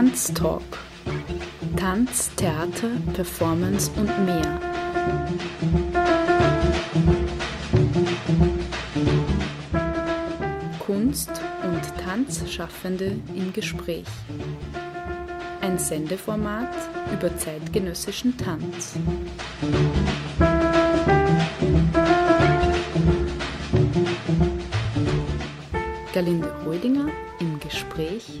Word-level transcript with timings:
Tanztalk. 0.00 0.78
Tanz, 1.76 2.30
Theater, 2.34 2.88
Performance 3.12 3.90
und 3.96 4.08
mehr. 4.24 4.58
Kunst 10.78 11.30
und 11.64 11.82
Tanzschaffende 12.02 13.20
im 13.34 13.52
Gespräch. 13.52 14.06
Ein 15.60 15.78
Sendeformat 15.78 16.74
über 17.12 17.36
zeitgenössischen 17.36 18.38
Tanz. 18.38 18.94
Galinde 26.14 26.50
Rödinger 26.64 27.10
im 27.38 27.60
Gespräch 27.60 28.40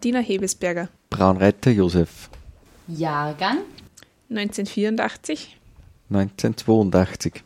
Martina 0.00 0.20
Hebesberger, 0.20 0.88
Braunreiter 1.10 1.70
Josef, 1.72 2.30
Jahrgang, 2.88 3.58
1984, 4.30 5.58
1982, 6.08 7.42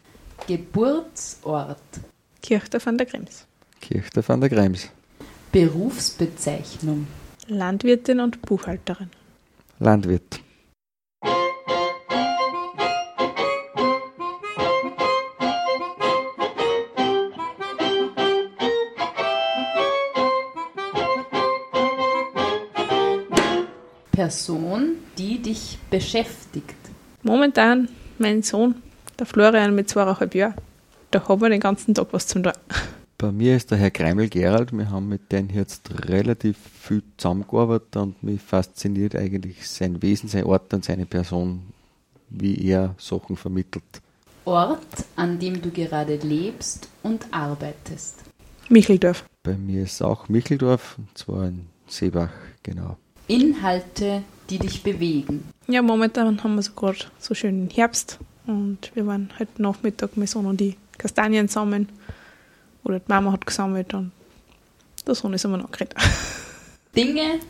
Geburtsort, 0.46 1.80
Kirchdorf 2.40 2.86
an 2.86 2.96
der 2.96 3.08
Krems. 3.08 3.44
Kirchdorf 3.80 4.30
an 4.30 4.40
der 4.40 4.50
Krems, 4.50 4.88
Berufsbezeichnung, 5.50 7.08
Landwirtin 7.48 8.20
und 8.20 8.40
Buchhalterin. 8.42 9.10
Landwirt, 9.80 10.40
Person, 24.34 24.96
die 25.16 25.40
dich 25.40 25.78
beschäftigt. 25.90 26.74
Momentan 27.22 27.88
mein 28.18 28.42
Sohn, 28.42 28.74
der 29.16 29.26
Florian 29.26 29.76
mit 29.76 29.88
zweieinhalb 29.88 30.34
Jahren. 30.34 30.56
Da 31.12 31.28
haben 31.28 31.40
wir 31.40 31.48
den 31.50 31.60
ganzen 31.60 31.94
Tag 31.94 32.08
was 32.10 32.26
zum 32.26 32.42
tun. 32.42 32.52
Bei 33.16 33.30
mir 33.30 33.54
ist 33.54 33.70
der 33.70 33.78
Herr 33.78 33.92
Kreimel 33.92 34.28
Gerald. 34.28 34.72
Wir 34.72 34.90
haben 34.90 35.08
mit 35.08 35.30
denen 35.30 35.50
jetzt 35.50 35.88
relativ 36.10 36.56
viel 36.80 37.04
zusammengearbeitet 37.16 37.96
und 37.96 38.20
mich 38.24 38.40
fasziniert 38.40 39.14
eigentlich 39.14 39.68
sein 39.70 40.02
Wesen, 40.02 40.28
sein 40.28 40.42
Ort 40.44 40.74
und 40.74 40.84
seine 40.84 41.06
Person, 41.06 41.62
wie 42.28 42.60
er 42.66 42.96
Sachen 42.98 43.36
vermittelt. 43.36 43.84
Ort, 44.46 45.04
an 45.14 45.38
dem 45.38 45.62
du 45.62 45.70
gerade 45.70 46.16
lebst 46.16 46.88
und 47.04 47.24
arbeitest. 47.30 48.16
Micheldorf. 48.68 49.24
Bei 49.44 49.56
mir 49.56 49.84
ist 49.84 50.02
auch 50.02 50.28
Micheldorf, 50.28 50.96
und 50.98 51.16
zwar 51.16 51.46
in 51.46 51.66
Seebach, 51.86 52.32
genau. 52.64 52.96
Inhalte, 53.26 54.22
die 54.50 54.58
dich 54.58 54.82
bewegen. 54.82 55.44
Ja, 55.66 55.82
momentan 55.82 56.42
haben 56.42 56.54
wir 56.56 56.62
so 56.62 56.72
gerade 56.72 56.98
so 57.18 57.34
schönen 57.34 57.70
Herbst 57.70 58.18
und 58.46 58.90
wir 58.94 59.06
waren 59.06 59.30
heute 59.38 59.62
Nachmittag, 59.62 60.16
mein 60.16 60.26
Sohn 60.26 60.46
und 60.46 60.60
die 60.60 60.76
Kastanien 60.98 61.48
sammeln. 61.48 61.88
Oder 62.84 63.00
die 63.00 63.08
Mama 63.08 63.32
hat 63.32 63.46
gesammelt 63.46 63.94
und 63.94 64.12
der 65.06 65.14
Sohn 65.14 65.32
ist 65.32 65.44
immer 65.44 65.56
noch 65.56 65.70
geredet. 65.70 65.96
Dinge, 66.96 67.40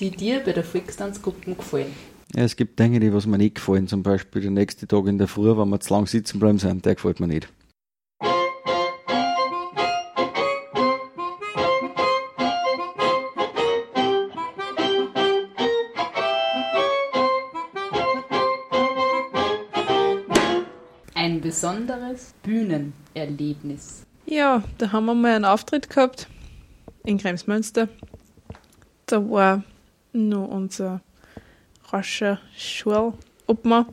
die 0.00 0.10
dir 0.10 0.40
bei 0.40 0.52
der 0.52 0.64
Volkstanzgruppe 0.64 1.54
gefallen. 1.54 1.92
Ja, 2.34 2.44
es 2.44 2.56
gibt 2.56 2.78
Dinge, 2.78 2.98
die 2.98 3.12
was 3.12 3.26
mir 3.26 3.36
nicht 3.36 3.56
gefallen. 3.56 3.88
Zum 3.88 4.02
Beispiel 4.02 4.40
der 4.40 4.50
nächste 4.50 4.88
Tag 4.88 5.06
in 5.06 5.18
der 5.18 5.28
Früh, 5.28 5.56
wenn 5.56 5.68
wir 5.68 5.80
zu 5.80 5.92
lang 5.92 6.06
sitzen 6.06 6.40
bleiben 6.40 6.58
sind, 6.58 6.86
der 6.86 6.94
gefällt 6.94 7.20
mir 7.20 7.28
nicht. 7.28 7.48
Bühnenerlebnis. 22.42 24.06
Ja, 24.26 24.62
da 24.78 24.92
haben 24.92 25.06
wir 25.06 25.14
mal 25.14 25.34
einen 25.34 25.44
Auftritt 25.44 25.90
gehabt 25.90 26.28
in 27.04 27.18
Kremsmünster. 27.18 27.88
Da 29.06 29.30
war 29.30 29.62
nur 30.12 30.48
unser 30.48 31.00
rascher 31.90 32.40
Schulobmann 32.56 33.86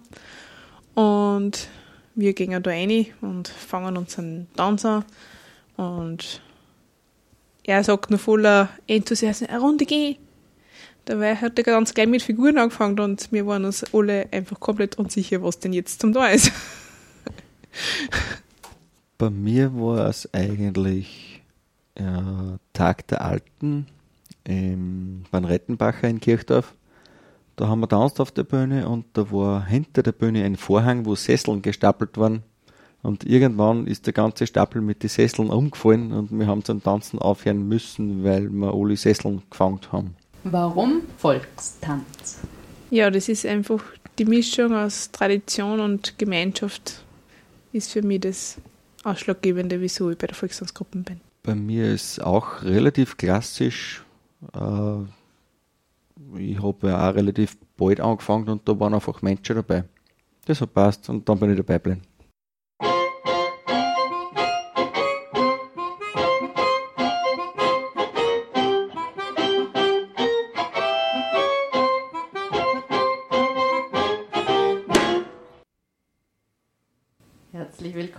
und 0.95 1.67
wir 2.15 2.33
gehen 2.33 2.61
da 2.61 2.69
rein 2.69 3.07
und 3.21 3.47
fangen 3.47 3.97
unseren 3.97 4.47
Tanz 4.55 4.85
an 4.85 5.05
und 5.77 6.41
er 7.63 7.83
sagt 7.83 8.09
nur 8.09 8.19
voller 8.19 8.69
Enthusiasmus, 8.87 9.49
eine 9.49 9.59
Runde 9.59 9.85
gehen. 9.85 10.17
Dabei 11.05 11.35
hat 11.35 11.57
er 11.57 11.63
ganz 11.63 11.93
gleich 11.93 12.07
mit 12.07 12.21
Figuren 12.21 12.57
angefangen 12.57 12.99
und 12.99 13.31
wir 13.31 13.45
waren 13.45 13.65
uns 13.65 13.93
alle 13.93 14.27
einfach 14.31 14.59
komplett 14.59 14.97
unsicher, 14.97 15.41
was 15.41 15.59
denn 15.59 15.73
jetzt 15.73 16.01
zum 16.01 16.13
da 16.13 16.27
ist. 16.27 16.51
Bei 19.17 19.29
mir 19.29 19.73
war 19.75 20.07
es 20.07 20.33
eigentlich 20.33 21.41
äh, 21.95 22.03
Tag 22.73 23.07
der 23.07 23.21
Alten 23.21 23.87
im 24.45 25.23
Rettenbacher 25.33 26.07
in 26.07 26.19
Kirchdorf. 26.19 26.73
Da 27.55 27.67
haben 27.67 27.81
wir 27.81 27.89
tanzt 27.89 28.21
auf 28.21 28.31
der 28.31 28.43
Bühne 28.43 28.87
und 28.87 29.05
da 29.13 29.29
war 29.31 29.65
hinter 29.65 30.01
der 30.01 30.13
Bühne 30.13 30.45
ein 30.45 30.55
Vorhang, 30.55 31.05
wo 31.05 31.15
Sesseln 31.15 31.61
gestapelt 31.61 32.17
waren. 32.17 32.43
Und 33.01 33.25
irgendwann 33.25 33.87
ist 33.87 34.05
der 34.05 34.13
ganze 34.13 34.47
Stapel 34.47 34.81
mit 34.81 35.03
den 35.03 35.09
Sesseln 35.09 35.49
umgefallen 35.49 36.11
und 36.11 36.31
wir 36.31 36.47
haben 36.47 36.63
zum 36.63 36.81
Tanzen 36.81 37.19
aufhören 37.19 37.67
müssen, 37.67 38.23
weil 38.23 38.49
wir 38.49 38.73
alle 38.73 38.95
Sesseln 38.95 39.41
gefangen 39.49 39.81
haben. 39.91 40.15
Warum 40.45 41.01
Volkstanz? 41.17 42.39
Ja, 42.89 43.09
das 43.11 43.29
ist 43.29 43.45
einfach 43.45 43.83
die 44.17 44.25
Mischung 44.25 44.73
aus 44.73 45.11
Tradition 45.11 45.79
und 45.79 46.17
Gemeinschaft 46.17 47.03
ist 47.71 47.91
für 47.91 48.01
mich 48.01 48.21
das 48.21 48.57
Ausschlaggebende, 49.03 49.79
wieso 49.81 50.09
ich 50.09 50.17
bei 50.17 50.27
der 50.27 50.35
Volkstanzgruppe 50.35 50.99
bin. 50.99 51.21
Bei 51.43 51.55
mir 51.55 51.93
ist 51.93 52.21
auch 52.21 52.63
relativ 52.63 53.17
klassisch. 53.17 54.03
Äh, 54.53 55.03
ich 56.37 56.61
habe 56.61 56.87
ja 56.87 57.09
auch 57.09 57.15
relativ 57.15 57.57
bald 57.77 57.99
angefangen 58.01 58.49
und 58.49 58.67
da 58.67 58.79
waren 58.79 58.93
einfach 58.93 59.21
Menschen 59.21 59.55
dabei. 59.55 59.85
Das 60.45 60.61
hat 60.61 60.73
passt 60.73 61.09
und 61.09 61.27
dann 61.27 61.39
bin 61.39 61.51
ich 61.51 61.57
dabei 61.57 61.75
geblieben. 61.75 62.01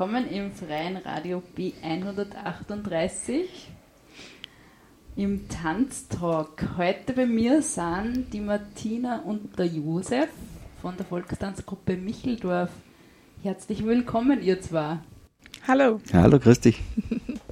Willkommen 0.01 0.31
im 0.31 0.51
freien 0.53 0.97
Radio 0.97 1.43
B138 1.59 3.43
im 5.15 5.47
Tanztalk. 5.47 6.71
Heute 6.79 7.13
bei 7.13 7.27
mir 7.27 7.61
sind 7.61 8.33
die 8.33 8.41
Martina 8.41 9.21
und 9.21 9.59
der 9.59 9.67
Josef 9.67 10.31
von 10.81 10.97
der 10.97 11.05
Volkstanzgruppe 11.05 11.99
Micheldorf. 11.99 12.71
Herzlich 13.43 13.85
willkommen, 13.85 14.41
ihr 14.43 14.63
zwei. 14.63 15.01
Hallo. 15.69 16.01
Hallo, 16.15 16.39
grüß 16.39 16.61
dich. 16.61 16.81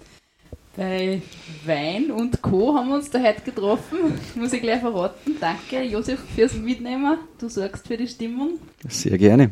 Bei 0.75 1.21
Wein 1.67 2.11
und 2.11 2.41
Co. 2.41 2.75
haben 2.75 2.89
wir 2.89 2.95
uns 2.95 3.11
da 3.11 3.21
heute 3.21 3.43
getroffen. 3.43 3.99
Muss 4.37 4.55
ich 4.55 4.63
gleich 4.63 4.81
verraten. 4.81 5.37
Danke, 5.39 5.83
Josef, 5.83 6.21
fürs 6.35 6.55
Mitnehmen. 6.55 7.19
Du 7.39 7.51
sorgst 7.51 7.87
für 7.87 7.99
die 7.99 8.09
Stimmung. 8.09 8.53
Sehr 8.89 9.19
gerne. 9.19 9.51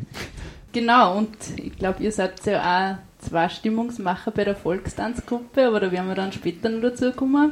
Genau, 0.79 1.17
und 1.17 1.35
ich 1.55 1.75
glaube, 1.75 2.03
ihr 2.03 2.11
seid 2.11 2.45
ja 2.45 2.61
auch 2.61 3.25
zwei 3.25 3.49
Stimmungsmacher 3.49 4.29
bei 4.29 4.43
der 4.43 4.55
Volkstanzgruppe, 4.55 5.65
aber 5.65 5.79
da 5.79 5.91
werden 5.91 6.07
wir 6.07 6.13
dann 6.13 6.31
später 6.31 6.69
noch 6.69 6.81
dazu 6.81 7.11
kommen. 7.13 7.51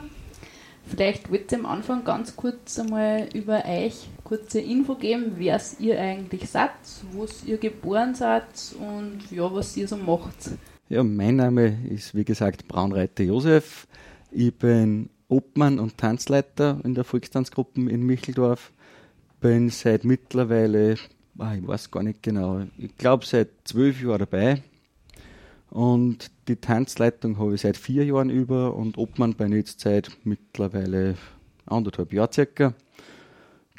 Vielleicht 0.86 1.32
wollt 1.32 1.52
ihr 1.52 1.58
am 1.58 1.66
Anfang 1.66 2.04
ganz 2.04 2.36
kurz 2.36 2.78
einmal 2.78 3.28
über 3.34 3.66
euch 3.66 4.08
kurze 4.24 4.60
Info 4.60 4.94
geben, 4.94 5.38
wer 5.38 5.60
ihr 5.80 6.00
eigentlich 6.00 6.48
seid, 6.48 6.70
wo 7.14 7.26
ihr 7.48 7.58
geboren 7.58 8.14
seid 8.14 8.44
und 8.80 9.32
ja, 9.32 9.52
was 9.52 9.76
ihr 9.76 9.88
so 9.88 9.98
macht. 9.98 10.52
Ja, 10.88 11.04
mein 11.04 11.38
Name 11.38 11.80
ist 11.90 12.14
wie 12.14 12.26
gesagt 12.26 12.68
Braunreiter 12.68 13.24
Josef. 13.24 13.88
Ich 14.30 14.54
bin 14.54 15.10
Obmann 15.30 15.80
und 15.80 15.98
Tanzleiter 15.98 16.80
in 16.84 16.94
der 16.94 17.04
Volkstanzgruppe 17.04 17.90
in 17.90 18.04
Micheldorf. 18.04 18.72
Bin 19.42 19.70
seit 19.70 20.06
mittlerweile, 20.06 20.98
ich 21.38 21.68
weiß 21.68 21.92
gar 21.92 22.04
nicht 22.04 22.24
genau, 22.24 22.62
ich 22.78 22.96
glaube 22.98 23.26
seit 23.26 23.50
zwölf 23.66 24.02
Jahren 24.02 24.20
dabei. 24.20 24.64
Und 25.70 26.32
die 26.48 26.56
Tanzleitung 26.56 27.38
habe 27.38 27.56
ich 27.56 27.62
seit 27.62 27.76
vier 27.76 28.06
Jahren 28.06 28.30
über 28.30 28.76
und 28.76 28.98
Obmann 28.98 29.36
jetzt 29.52 29.82
seit 29.82 30.10
mittlerweile 30.24 31.16
anderthalb 31.66 32.14
Jahren 32.14 32.32
circa. 32.32 32.74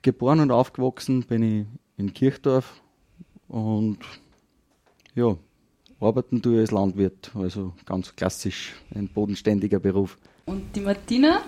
Geboren 0.02 0.40
und 0.40 0.50
aufgewachsen 0.50 1.22
bin 1.22 1.42
ich 1.42 1.66
in 1.96 2.12
Kirchdorf 2.12 2.80
und 3.48 3.98
ja, 5.14 5.36
arbeiten 5.98 6.42
tue 6.42 6.54
ich 6.54 6.60
als 6.60 6.70
Landwirt, 6.70 7.30
also 7.34 7.72
ganz 7.86 8.14
klassisch 8.14 8.74
ein 8.94 9.08
bodenständiger 9.08 9.80
Beruf. 9.80 10.18
Und 10.44 10.76
die 10.76 10.80
Martina? 10.80 11.40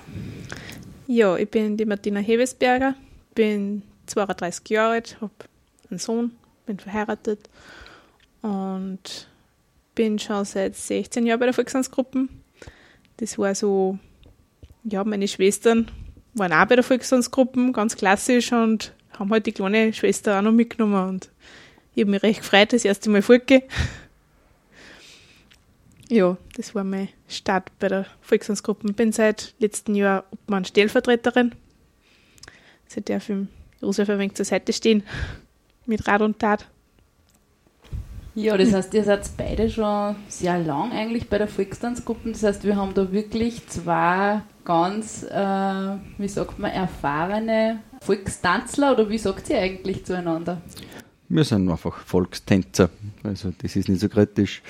Ja, 1.06 1.36
ich 1.36 1.50
bin 1.50 1.76
die 1.76 1.84
Martina 1.84 2.20
Hevesberger, 2.20 2.94
bin 3.34 3.82
32 4.06 4.68
Jahre 4.70 4.94
alt, 4.94 5.18
habe 5.20 5.32
einen 5.90 5.98
Sohn, 5.98 6.32
bin 6.66 6.78
verheiratet 6.78 7.48
und 8.42 9.28
bin 9.94 10.18
schon 10.18 10.44
seit 10.44 10.76
16 10.76 11.26
Jahren 11.26 11.40
bei 11.40 11.46
der 11.46 11.54
Volkstanzgruppe. 11.54 12.28
Das 13.16 13.38
war 13.38 13.54
so, 13.54 13.98
ja, 14.84 15.02
meine 15.04 15.26
Schwestern 15.26 15.90
waren 16.34 16.52
auch 16.52 16.66
bei 16.66 16.76
der 16.76 16.84
Volkstanzgruppe, 16.84 17.72
ganz 17.72 17.96
klassisch 17.96 18.52
und 18.52 18.94
haben 19.18 19.30
halt 19.30 19.46
die 19.46 19.52
kleine 19.52 19.92
Schwester 19.92 20.38
auch 20.38 20.42
noch 20.42 20.52
mitgenommen 20.52 21.08
und 21.08 21.30
ich 21.94 22.02
habe 22.02 22.12
mich 22.12 22.22
recht 22.22 22.40
gefreut, 22.40 22.72
das 22.72 22.84
erste 22.84 23.10
Mal 23.10 23.22
fortgehen. 23.22 23.62
Ja, 26.08 26.36
das 26.54 26.74
war 26.74 26.84
mein 26.84 27.08
Start 27.26 27.76
bei 27.80 27.88
der 27.88 28.06
Volkstanzgruppe. 28.20 28.88
Ich 28.88 28.96
bin 28.96 29.10
seit 29.10 29.54
letztem 29.58 29.96
Jahr 29.96 30.24
Obmann 30.30 30.64
Stellvertreterin. 30.64 31.52
Also 32.86 33.00
darf 33.00 33.28
ich 33.28 33.36
Josef 33.80 34.08
ein 34.08 34.18
wenig 34.18 34.34
zur 34.34 34.44
Seite 34.44 34.72
stehen 34.72 35.02
mit 35.88 36.06
Rat 36.06 36.22
und 36.22 36.38
Tat. 36.38 36.68
Ja, 38.34 38.56
das 38.56 38.72
heißt, 38.72 38.94
ihr 38.94 39.02
seid 39.02 39.28
beide 39.36 39.68
schon 39.68 40.14
sehr 40.28 40.60
lang 40.60 40.92
eigentlich 40.92 41.28
bei 41.28 41.38
der 41.38 41.48
Volkstanzgruppe. 41.48 42.30
Das 42.30 42.44
heißt, 42.44 42.62
wir 42.62 42.76
haben 42.76 42.94
da 42.94 43.10
wirklich 43.10 43.66
zwei 43.66 44.42
ganz, 44.64 45.24
äh, 45.24 45.96
wie 46.18 46.28
sagt 46.28 46.58
man, 46.58 46.70
erfahrene 46.70 47.80
Volkstanzler 48.00 48.92
oder 48.92 49.10
wie 49.10 49.18
sagt 49.18 49.50
ihr 49.50 49.58
eigentlich 49.58 50.04
zueinander? 50.04 50.60
Wir 51.28 51.42
sind 51.42 51.68
einfach 51.68 51.98
Volkstänzer, 51.98 52.90
also 53.24 53.52
das 53.60 53.74
ist 53.74 53.88
nicht 53.88 54.00
so 54.00 54.08
kritisch. 54.08 54.62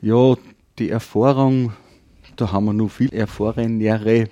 Ja, 0.00 0.34
die 0.78 0.90
Erfahrung, 0.90 1.72
da 2.36 2.52
haben 2.52 2.66
wir 2.66 2.72
noch 2.72 2.90
viel 2.90 3.12
erfahrenere 3.12 4.28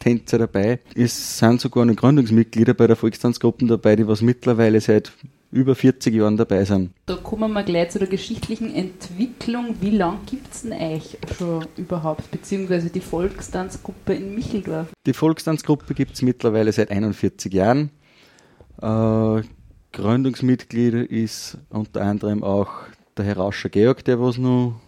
Tänzer 0.00 0.38
dabei. 0.38 0.80
Es 0.94 1.38
sind 1.38 1.60
sogar 1.60 1.84
noch 1.84 1.96
Gründungsmitglieder 1.96 2.74
bei 2.74 2.86
der 2.86 2.96
Volkstanzgruppe 2.96 3.66
dabei, 3.66 3.96
die 3.96 4.06
was 4.06 4.20
mittlerweile 4.20 4.80
seit 4.80 5.12
über 5.56 5.74
40 5.74 6.14
Jahren 6.14 6.36
dabei 6.36 6.64
sind. 6.64 6.92
Da 7.06 7.16
kommen 7.16 7.52
wir 7.52 7.62
gleich 7.62 7.90
zu 7.90 7.98
der 7.98 8.08
geschichtlichen 8.08 8.74
Entwicklung. 8.74 9.76
Wie 9.80 9.90
lange 9.90 10.20
gibt 10.26 10.52
es 10.52 10.62
denn 10.62 10.72
euch 10.72 11.18
schon 11.36 11.66
überhaupt, 11.76 12.30
beziehungsweise 12.30 12.90
die 12.90 13.00
Volkstanzgruppe 13.00 14.14
in 14.14 14.34
Micheldorf? 14.34 14.88
Die 15.06 15.14
Volkstanzgruppe 15.14 15.94
gibt 15.94 16.14
es 16.14 16.22
mittlerweile 16.22 16.70
seit 16.72 16.90
41 16.90 17.52
Jahren. 17.52 17.90
Äh, 18.80 19.42
Gründungsmitglied 19.92 21.10
ist 21.10 21.56
unter 21.70 22.02
anderem 22.02 22.44
auch 22.44 22.68
der 23.16 23.24
Herr 23.24 23.38
Rauscher 23.38 23.70
Georg, 23.70 24.04
der 24.04 24.20
was 24.20 24.36
noch 24.36 24.78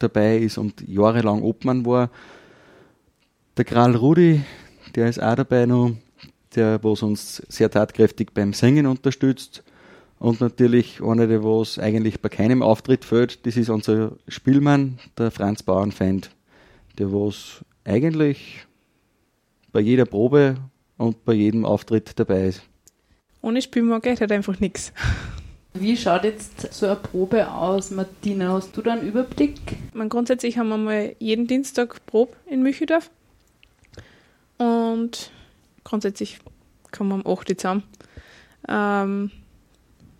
dabei 0.00 0.38
ist 0.38 0.58
und 0.58 0.86
jahrelang 0.86 1.42
Obmann 1.42 1.86
war. 1.86 2.10
Der 3.56 3.64
Kral 3.64 3.94
Rudi, 3.94 4.42
der 4.94 5.08
ist 5.08 5.22
auch 5.22 5.36
dabei 5.36 5.66
noch, 5.66 5.92
der 6.56 6.82
was 6.82 7.02
uns 7.02 7.42
sehr 7.48 7.70
tatkräftig 7.70 8.34
beim 8.34 8.52
Singen 8.52 8.86
unterstützt. 8.86 9.62
Und 10.18 10.40
natürlich 10.40 11.02
einer, 11.02 11.26
der 11.26 11.44
was 11.44 11.78
eigentlich 11.78 12.20
bei 12.20 12.28
keinem 12.28 12.62
Auftritt 12.62 13.04
fällt, 13.04 13.46
das 13.46 13.56
ist 13.56 13.68
unser 13.68 14.12
Spielmann, 14.28 14.98
der 15.18 15.30
Franz 15.30 15.62
Bauernfeind, 15.62 16.30
der 16.98 17.12
was 17.12 17.64
eigentlich 17.84 18.66
bei 19.72 19.80
jeder 19.80 20.06
Probe 20.06 20.56
und 20.96 21.24
bei 21.24 21.34
jedem 21.34 21.64
Auftritt 21.66 22.18
dabei 22.18 22.46
ist. 22.46 22.62
Ohne 23.42 23.60
Spielmann 23.60 24.00
geht 24.00 24.20
halt 24.20 24.32
einfach 24.32 24.58
nichts. 24.58 24.92
Wie 25.74 25.96
schaut 25.96 26.24
jetzt 26.24 26.72
so 26.72 26.86
eine 26.86 26.96
Probe 26.96 27.50
aus, 27.50 27.90
Martina? 27.90 28.54
Hast 28.54 28.74
du 28.76 28.80
da 28.80 28.94
einen 28.94 29.06
Überblick? 29.06 29.60
Man, 29.92 30.08
grundsätzlich 30.08 30.56
haben 30.56 30.70
wir 30.70 30.78
mal 30.78 31.14
jeden 31.18 31.46
Dienstag 31.46 32.04
Probe 32.06 32.32
in 32.46 32.62
Mücheldorf. 32.62 33.10
Und 34.56 35.30
grundsätzlich 35.84 36.38
kommen 36.90 37.10
wir 37.10 37.26
um 37.26 37.38
8 37.38 37.50
Uhr 37.50 37.58
zusammen. 37.58 37.82
Ähm, 38.68 39.30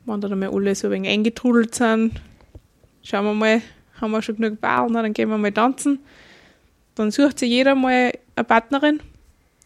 wenn 0.07 0.21
dann 0.21 0.33
einmal 0.33 0.51
alle 0.51 0.75
so 0.75 0.87
ein 0.89 0.93
wenig 0.93 1.11
eingetrudelt 1.11 1.75
sind, 1.75 2.13
schauen 3.03 3.25
wir 3.25 3.35
mal, 3.35 3.63
haben 4.01 4.11
wir 4.11 4.23
schon 4.23 4.37
genug 4.37 4.61
Ball, 4.61 4.91
dann 4.93 5.13
gehen 5.13 5.29
wir 5.29 5.39
mal 5.39 5.53
tanzen. 5.53 5.99
Dann 6.95 7.11
sucht 7.11 7.39
sich 7.39 7.51
jeder 7.51 7.75
mal 7.75 8.13
eine 8.35 8.45
Partnerin. 8.45 9.01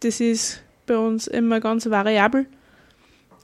Das 0.00 0.20
ist 0.20 0.62
bei 0.86 0.96
uns 0.96 1.26
immer 1.26 1.60
ganz 1.60 1.88
variabel. 1.88 2.46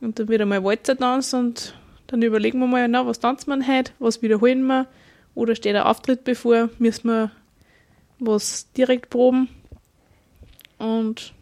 Und 0.01 0.19
dann 0.19 0.29
wird 0.29 0.43
einmal 0.43 0.65
Walzer-Tanz 0.65 1.33
und 1.33 1.75
dann 2.07 2.23
überlegen 2.23 2.59
wir 2.59 2.67
mal, 2.67 2.89
na, 2.89 3.07
was 3.07 3.21
tanzen 3.21 3.51
wir 3.51 3.67
heute, 3.67 3.93
was 3.99 4.23
wiederholen 4.23 4.67
wir 4.67 4.87
oder 5.35 5.55
steht 5.55 5.77
ein 5.77 5.83
Auftritt 5.83 6.25
bevor, 6.25 6.71
müssen 6.79 7.09
wir 7.09 7.31
was 8.19 8.71
direkt 8.73 9.11
proben 9.11 9.49
und 10.79 11.35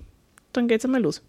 dann 0.53 0.69
geht's 0.69 0.85
einmal 0.85 1.03
los. 1.03 1.23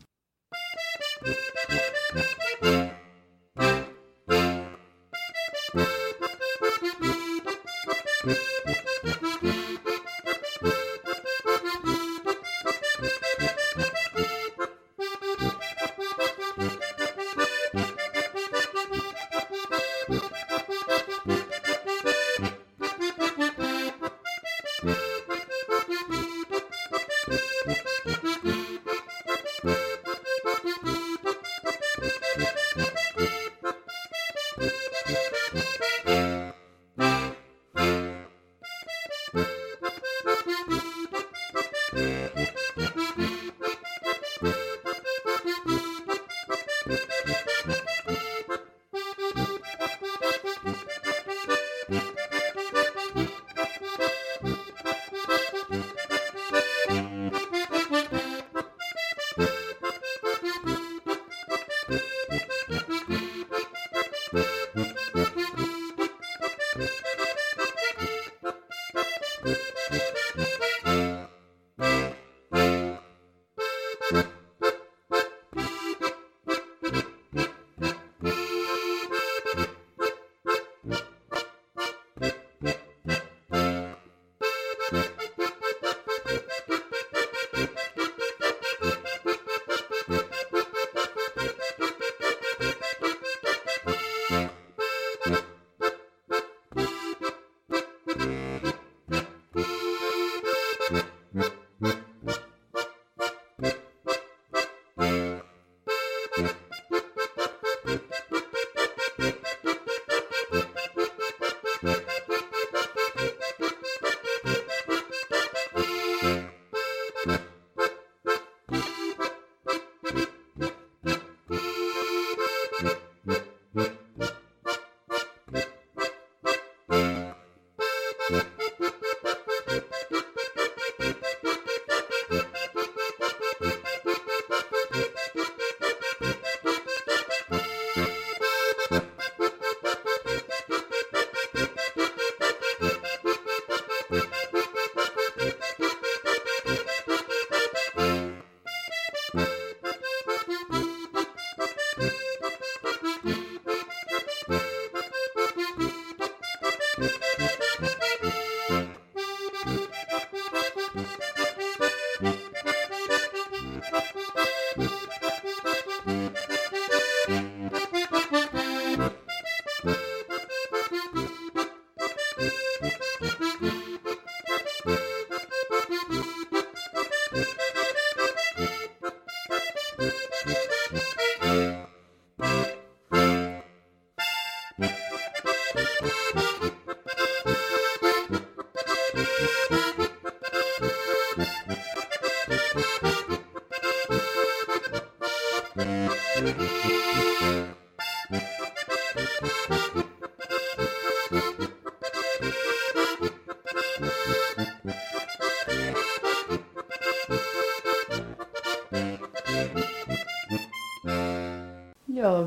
Thank 35.05 35.17
you. 35.33 35.35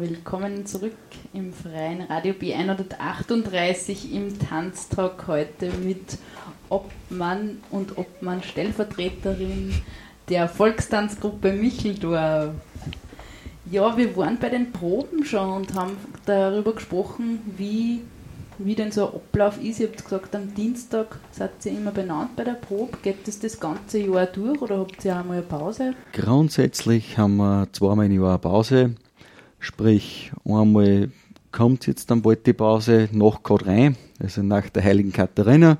Willkommen 0.09 0.65
zurück 0.65 0.97
im 1.35 1.53
freien 1.53 2.01
Radio 2.01 2.33
B138 2.33 4.11
im 4.11 4.39
Tanztag 4.39 5.27
heute 5.27 5.71
mit 5.85 6.17
Obmann 6.71 7.59
und 7.71 7.99
Obmann 7.99 8.43
Stellvertreterin 8.43 9.75
der 10.31 10.49
Volkstanzgruppe 10.49 11.53
Micheldorf. 11.53 12.53
Ja, 13.71 13.99
wir 13.99 14.17
waren 14.17 14.39
bei 14.39 14.49
den 14.49 14.73
Proben 14.73 15.27
schon 15.27 15.51
und 15.51 15.75
haben 15.75 15.99
darüber 16.25 16.73
gesprochen, 16.73 17.41
wie, 17.59 18.01
wie 18.57 18.75
denn 18.75 18.91
so 18.91 19.09
ein 19.09 19.15
Ablauf 19.15 19.63
ist. 19.63 19.79
Ihr 19.79 19.89
habt 19.89 20.05
gesagt, 20.05 20.35
am 20.35 20.55
Dienstag 20.55 21.19
seid 21.33 21.51
ihr 21.65 21.73
immer 21.73 21.91
benannt 21.91 22.35
bei 22.35 22.45
der 22.45 22.53
Probe. 22.53 22.97
Geht 23.03 23.29
das 23.29 23.41
das 23.41 23.61
ganze 23.61 23.99
Jahr 23.99 24.25
durch 24.25 24.63
oder 24.63 24.79
habt 24.79 25.05
ihr 25.05 25.21
auch 25.21 25.25
mal 25.25 25.35
eine 25.35 25.43
Pause? 25.43 25.93
Grundsätzlich 26.15 27.19
haben 27.19 27.37
wir 27.37 27.69
zweimal 27.73 28.07
im 28.07 28.23
Jahr 28.23 28.31
eine 28.31 28.39
Pause. 28.39 28.95
Sprich, 29.69 30.33
einmal 30.47 31.11
kommt 31.53 31.87
jetzt 31.87 32.11
dann 32.11 32.23
bald 32.23 32.47
die 32.47 32.55
Pause 32.55 33.11
nach 33.13 33.43
Code 33.43 33.67
rein, 33.67 33.97
also 34.19 34.43
nach 34.43 34.71
der 34.71 34.83
Heiligen 34.83 35.13
Katharina, 35.13 35.77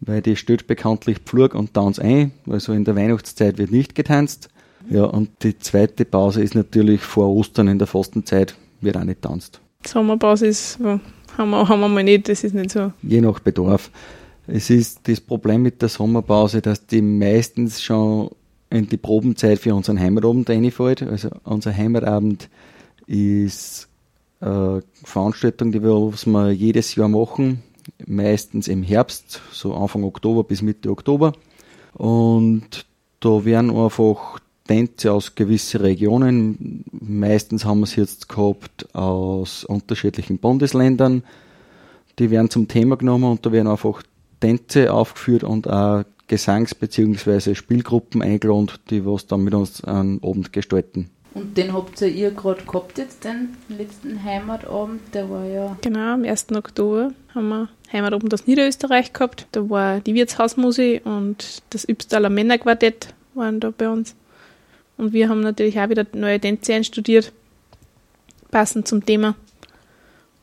weil 0.00 0.22
die 0.22 0.36
stellt 0.36 0.68
bekanntlich 0.68 1.18
Pflug 1.18 1.56
und 1.56 1.74
Tanz 1.74 1.98
ein, 1.98 2.30
also 2.48 2.72
in 2.72 2.84
der 2.84 2.94
Weihnachtszeit 2.94 3.58
wird 3.58 3.72
nicht 3.72 3.96
getanzt. 3.96 4.48
Ja, 4.88 5.02
und 5.06 5.30
die 5.42 5.58
zweite 5.58 6.04
Pause 6.04 6.40
ist 6.40 6.54
natürlich 6.54 7.00
vor 7.00 7.28
Ostern 7.34 7.66
in 7.66 7.80
der 7.80 7.88
Fastenzeit, 7.88 8.54
wird 8.80 8.96
auch 8.96 9.02
nicht 9.02 9.22
tanzt. 9.22 9.60
Sommerpause 9.84 10.46
ist, 10.46 10.78
haben, 10.78 11.50
wir, 11.50 11.68
haben 11.68 11.80
wir 11.80 11.88
mal 11.88 12.04
nicht, 12.04 12.28
das 12.28 12.44
ist 12.44 12.54
nicht 12.54 12.70
so. 12.70 12.92
Je 13.02 13.20
nach 13.20 13.40
Bedarf. 13.40 13.90
Es 14.46 14.70
ist 14.70 15.00
das 15.08 15.20
Problem 15.20 15.62
mit 15.62 15.82
der 15.82 15.88
Sommerpause, 15.88 16.62
dass 16.62 16.86
die 16.86 17.02
meistens 17.02 17.82
schon 17.82 18.30
in 18.70 18.88
die 18.88 18.96
Probenzeit 18.96 19.58
für 19.58 19.74
unseren 19.74 19.98
Heimatabend 19.98 20.48
reinfällt. 20.48 21.02
Also 21.02 21.30
unser 21.42 21.76
Heimatabend 21.76 22.48
ist 23.06 23.88
eine 24.40 24.82
Veranstaltung, 25.04 25.72
die 25.72 25.82
wir, 25.82 26.12
was 26.12 26.26
wir 26.26 26.50
jedes 26.50 26.94
Jahr 26.94 27.08
machen, 27.08 27.62
meistens 28.06 28.68
im 28.68 28.82
Herbst, 28.82 29.40
so 29.52 29.74
Anfang 29.74 30.04
Oktober 30.04 30.44
bis 30.44 30.62
Mitte 30.62 30.90
Oktober. 30.90 31.32
Und 31.94 32.86
da 33.20 33.44
werden 33.44 33.74
einfach 33.74 34.40
Tänze 34.66 35.12
aus 35.12 35.34
gewissen 35.34 35.80
Regionen, 35.80 36.84
meistens 36.90 37.64
haben 37.64 37.80
wir 37.80 37.84
es 37.84 37.96
jetzt 37.96 38.28
gehabt 38.28 38.94
aus 38.94 39.64
unterschiedlichen 39.64 40.38
Bundesländern, 40.38 41.22
die 42.18 42.30
werden 42.30 42.50
zum 42.50 42.66
Thema 42.66 42.96
genommen 42.96 43.30
und 43.30 43.46
da 43.46 43.52
werden 43.52 43.68
einfach 43.68 44.02
Tänze 44.40 44.92
aufgeführt 44.92 45.44
und 45.44 45.68
auch 45.70 46.04
Gesangs- 46.28 46.74
bzw. 46.74 47.54
Spielgruppen 47.54 48.22
eingeladen, 48.22 48.72
die 48.90 49.06
was 49.06 49.26
dann 49.26 49.44
mit 49.44 49.54
uns 49.54 49.84
einen 49.84 50.22
Abend 50.24 50.52
gestalten. 50.52 51.10
Und 51.36 51.58
den 51.58 51.74
habt 51.74 52.00
ihr, 52.00 52.08
ihr 52.08 52.30
gerade 52.30 52.62
gehabt 52.62 52.96
jetzt, 52.96 53.22
den 53.24 53.58
letzten 53.68 54.24
Heimatabend, 54.24 55.02
der 55.12 55.28
war 55.28 55.44
ja... 55.44 55.76
Genau, 55.82 56.14
am 56.14 56.24
1. 56.24 56.46
Oktober 56.52 57.12
haben 57.34 57.48
wir 57.50 57.68
Heimatabend 57.92 58.32
aus 58.32 58.46
Niederösterreich 58.46 59.12
gehabt. 59.12 59.46
Da 59.52 59.68
war 59.68 60.00
die 60.00 60.14
Wirtshausmusik 60.14 61.04
und 61.04 61.62
das 61.68 61.86
Übstaler 61.86 62.30
Männerquartett 62.30 63.12
waren 63.34 63.60
da 63.60 63.70
bei 63.70 63.86
uns. 63.86 64.16
Und 64.96 65.12
wir 65.12 65.28
haben 65.28 65.40
natürlich 65.40 65.78
auch 65.78 65.90
wieder 65.90 66.06
neue 66.14 66.40
Tänze 66.40 66.72
einstudiert, 66.72 67.34
passend 68.50 68.88
zum 68.88 69.04
Thema. 69.04 69.34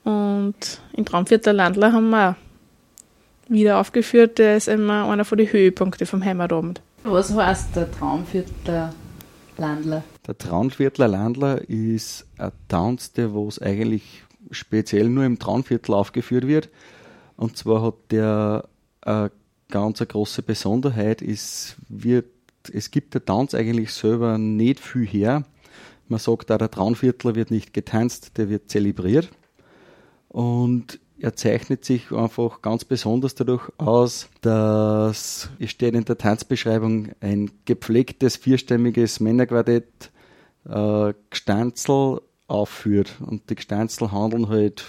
Und 0.04 0.80
in 0.96 1.06
Traumviertel 1.08 1.56
Landler 1.56 1.92
haben 1.92 2.12
wir 2.12 2.30
auch 2.30 3.52
wieder 3.52 3.80
aufgeführt. 3.80 4.38
Der 4.38 4.58
ist 4.58 4.68
immer 4.68 5.10
einer 5.10 5.26
von 5.26 5.40
den 5.40 5.52
Höhepunkten 5.52 6.06
vom 6.06 6.24
Heimatabend. 6.24 6.82
Was 7.04 7.34
heißt 7.34 7.76
der 7.76 7.92
Traumviertler 7.92 8.94
Landler? 9.58 10.04
Der 10.28 10.38
Traunviertler 10.38 11.08
Landler 11.08 11.70
ist 11.70 12.26
ein 12.38 12.52
Tanz, 12.68 13.14
der 13.14 13.34
was 13.34 13.60
eigentlich 13.60 14.24
speziell 14.52 15.10
nur 15.10 15.26
im 15.26 15.40
Traunviertel 15.40 15.94
aufgeführt 15.94 16.48
wird. 16.48 16.70
Und 17.38 17.58
zwar 17.58 17.82
hat 17.82 17.96
der 18.12 18.68
eine 19.02 19.32
ganz 19.70 20.00
große 20.00 20.44
Besonderheit, 20.44 21.22
ist, 21.22 21.78
wird, 21.90 22.28
es 22.72 22.92
gibt 22.92 23.14
der 23.14 23.26
Tanz 23.26 23.54
eigentlich 23.54 23.92
selber 23.92 24.38
nicht 24.38 24.80
viel 24.80 25.06
her. 25.06 25.44
Man 26.08 26.20
sagt 26.20 26.52
auch, 26.52 26.58
der 26.58 26.70
Traunviertler 26.70 27.36
wird 27.36 27.52
nicht 27.52 27.74
getanzt, 27.74 28.38
der 28.38 28.50
wird 28.50 28.70
zelebriert. 28.70 29.30
Und 30.30 31.00
er 31.24 31.38
zeichnet 31.38 31.86
sich 31.86 32.12
einfach 32.12 32.62
ganz 32.62 32.84
besonders 32.84 33.34
dadurch 33.34 33.64
aus, 33.78 34.28
dass, 34.42 35.50
es 35.58 35.70
steht 35.70 35.96
in 35.96 36.04
der 36.04 36.18
Tanzbeschreibung, 36.18 37.14
ein 37.22 37.50
gepflegtes 37.64 38.36
vierstimmiges 38.36 39.22
Männerquartett 39.22 40.12
äh, 40.68 41.14
Gestanzel 41.30 42.20
aufführt. 42.48 43.16
Und 43.26 43.50
die 43.50 43.56
Gestanzel 43.56 44.12
handeln 44.12 44.50
halt 44.50 44.84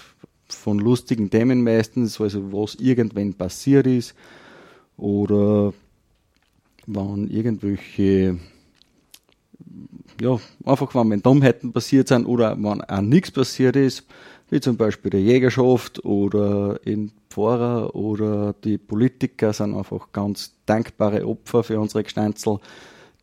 von 0.49 0.77
lustigen 0.77 1.29
Themen 1.29 1.63
meistens, 1.63 2.19
also 2.19 2.51
was 2.51 2.75
irgendwann 2.75 3.33
passiert 3.33 3.87
ist 3.87 4.13
oder 4.97 5.73
wann 6.85 7.29
irgendwelche 7.29 8.37
ja, 10.21 10.37
einfach 10.65 10.93
wenn 10.95 11.21
Dummheiten 11.21 11.73
passiert 11.73 12.09
sind 12.09 12.25
oder 12.25 12.57
wenn 12.57 12.81
auch 12.81 13.01
nichts 13.01 13.31
passiert 13.31 13.75
ist, 13.75 14.05
wie 14.49 14.59
zum 14.59 14.77
Beispiel 14.77 15.11
die 15.11 15.17
Jägerschaft 15.17 16.03
oder 16.05 16.79
in 16.85 17.11
Pfarrer 17.29 17.95
oder 17.95 18.53
die 18.53 18.77
Politiker 18.77 19.53
sind 19.53 19.75
einfach 19.75 20.11
ganz 20.11 20.53
dankbare 20.65 21.27
Opfer 21.27 21.63
für 21.63 21.79
unsere 21.79 22.03
Gestanzel. 22.03 22.59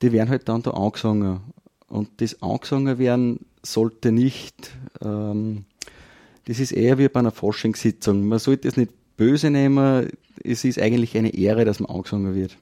Die 0.03 0.13
werden 0.13 0.31
halt 0.31 0.49
dann 0.49 0.63
da 0.63 0.73
angesungen. 0.73 1.41
Und 1.89 2.09
das 2.19 2.43
angesungen 2.43 2.99
werden 2.99 3.41
sollte 3.63 4.13
nicht, 4.13 4.73
ähm, 5.01 5.65
das 6.47 6.59
ist 6.59 6.73
eher 6.73 6.99
wie 6.99 7.09
bei 7.09 7.21
einer 7.21 7.31
Forschungssitzung. 7.31 8.27
Man 8.27 8.39
sollte 8.39 8.67
es 8.67 8.77
nicht 8.77 8.93
böse 9.17 9.51
nehmen, 9.51 10.09
es 10.43 10.65
ist 10.65 10.81
eigentlich 10.81 11.17
eine 11.17 11.35
Ehre, 11.35 11.65
dass 11.65 11.79
man 11.79 11.91
angesungen 11.91 12.35
wird. 12.35 12.57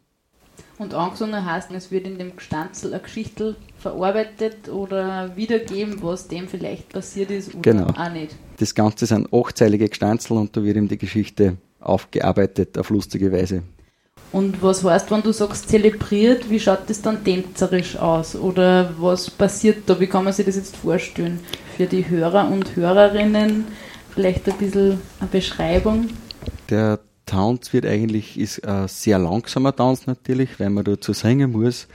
Und 0.81 0.95
angesungen 0.95 1.45
heißt, 1.45 1.71
es 1.73 1.91
wird 1.91 2.07
in 2.07 2.17
dem 2.17 2.35
Gestanzel 2.35 2.95
eine 2.95 3.03
Geschichte 3.03 3.55
verarbeitet 3.77 4.71
oder 4.71 5.37
wiedergeben, 5.37 6.03
was 6.03 6.27
dem 6.27 6.49
vielleicht 6.49 6.89
passiert 6.89 7.31
ist 7.31 7.55
oder 7.55 7.61
Genau. 7.61 7.87
auch 7.89 8.11
nicht. 8.11 8.35
Das 8.57 8.75
Ganze 8.75 9.05
sind 9.05 9.29
achtzeilige 9.31 9.91
Gestanzel 9.91 10.39
und 10.39 10.57
da 10.57 10.65
wird 10.65 10.79
eben 10.79 10.89
die 10.89 10.97
Geschichte 10.97 11.59
aufgearbeitet 11.81 12.79
auf 12.79 12.89
lustige 12.89 13.31
Weise. 13.31 13.63
Und 14.33 14.63
was 14.63 14.83
heißt, 14.83 15.11
wenn 15.11 15.21
du 15.21 15.33
sagst 15.33 15.69
zelebriert, 15.69 16.49
wie 16.49 16.59
schaut 16.59 16.89
das 16.89 17.03
dann 17.03 17.23
tänzerisch 17.25 17.99
aus? 17.99 18.35
Oder 18.35 18.95
was 18.99 19.31
passiert 19.31 19.83
da? 19.85 20.01
Wie 20.01 20.07
kann 20.07 20.25
man 20.25 20.33
sich 20.33 20.47
das 20.47 20.57
jetzt 20.57 20.77
vorstellen? 20.79 21.41
Für 21.77 21.85
die 21.85 22.09
Hörer 22.09 22.51
und 22.51 22.75
Hörerinnen 22.75 23.67
vielleicht 24.15 24.49
ein 24.49 24.57
bisschen 24.57 24.99
eine 25.19 25.29
Beschreibung. 25.31 26.09
Der 26.71 27.01
Tanz 27.31 27.73
wird 27.73 27.87
eigentlich, 27.87 28.39
ist 28.39 28.67
ein 28.67 28.89
sehr 28.89 29.19
langsamer 29.21 29.75
Tanz 29.75 30.07
natürlich, 30.07 30.59
weil 30.59 30.71
man 30.71 30.85
dazu 30.85 31.13
singen 31.13 31.53
muss. 31.53 31.87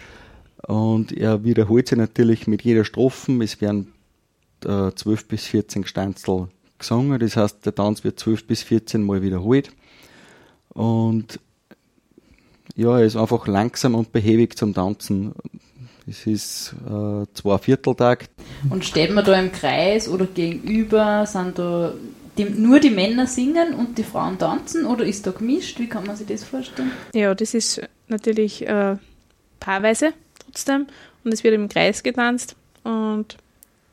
Und 0.66 1.12
er 1.12 1.44
wiederholt 1.44 1.90
sich 1.90 1.98
natürlich 1.98 2.48
mit 2.48 2.62
jeder 2.64 2.86
Strophen. 2.86 3.42
Es 3.42 3.60
werden 3.60 3.94
äh, 4.64 4.92
12 4.96 5.28
bis 5.28 5.46
14 5.48 5.82
Gestanzel 5.82 6.48
gesungen. 6.80 7.20
Das 7.20 7.36
heißt, 7.36 7.66
der 7.66 7.76
Tanz 7.76 8.06
wird 8.06 8.18
12 8.18 8.48
bis 8.48 8.64
14 8.64 9.04
Mal 9.04 9.22
wiederholt. 9.22 9.72
Und 10.70 11.40
ja, 12.78 12.98
er 12.98 13.06
ist 13.06 13.18
einfach 13.18 13.46
langsam 13.46 13.94
und 13.94 14.14
behäbig 14.14 14.58
zum 14.58 14.74
Tanzen. 14.74 15.34
Es 16.08 16.26
ist 16.26 16.76
äh, 16.88 17.26
zwei 17.34 17.58
Vierteltakt. 17.58 18.30
Und 18.70 18.86
steht 18.86 19.14
man 19.14 19.26
da 19.26 19.38
im 19.38 19.52
Kreis 19.52 20.08
oder 20.08 20.28
gegenüber? 20.28 21.26
Sind 21.26 21.60
da 21.60 21.94
die, 22.38 22.46
nur 22.46 22.80
die 22.80 22.90
Männer 22.90 23.28
singen 23.28 23.74
und 23.74 23.98
die 23.98 24.04
Frauen 24.04 24.38
tanzen? 24.38 24.86
Oder 24.86 25.06
ist 25.06 25.26
da 25.26 25.32
gemischt? 25.32 25.80
Wie 25.80 25.88
kann 25.88 26.06
man 26.06 26.16
sich 26.16 26.28
das 26.28 26.44
vorstellen? 26.44 26.92
Ja, 27.14 27.34
das 27.34 27.54
ist 27.54 27.82
natürlich 28.08 28.68
äh, 28.68 28.98
paarweise 29.60 30.14
trotzdem 30.40 30.88
und 31.24 31.34
es 31.34 31.44
wird 31.44 31.56
im 31.56 31.70
Kreis 31.70 32.04
getanzt 32.04 32.56
und 32.84 33.38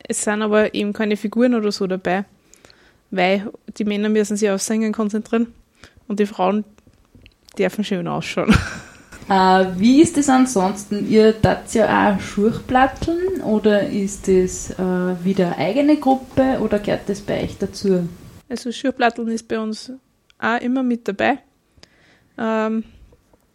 es 0.07 0.23
sind 0.23 0.43
aber 0.43 0.75
eben 0.75 0.93
keine 0.93 1.17
Figuren 1.17 1.55
oder 1.55 1.73
so 1.73 1.87
dabei. 1.87 2.25
weil 3.13 3.51
die 3.79 3.85
Männer 3.85 4.09
müssen 4.09 4.37
sich 4.37 4.51
aufs 4.51 4.67
Singen 4.67 4.93
konzentrieren 4.93 5.53
und 6.09 6.19
die 6.19 6.27
Frauen 6.27 6.65
dürfen 7.57 7.85
schön 7.85 8.09
ausschauen. 8.09 8.55
Äh, 9.29 9.67
wie 9.79 10.03
ist 10.03 10.19
es 10.19 10.29
ansonsten? 10.29 11.09
Ihr 11.09 11.41
tat 11.41 11.73
ja 11.75 12.17
auch 12.17 12.21
Schurchplatteln 12.21 13.41
oder 13.43 13.89
ist 13.89 14.27
das 14.27 14.71
äh, 14.71 15.25
wieder 15.25 15.57
eigene 15.57 15.97
Gruppe 15.97 16.59
oder 16.61 16.81
gehört 16.81 17.09
das 17.09 17.21
bei 17.21 17.45
euch 17.45 17.57
dazu? 17.57 18.09
Also 18.53 18.71
Schurchplatteln 18.71 19.29
ist 19.29 19.49
bei 19.49 19.59
uns 19.59 19.91
auch 20.39 20.61
immer 20.61 20.83
mit 20.83 21.09
dabei. 21.09 21.39
Ähm, 22.37 22.85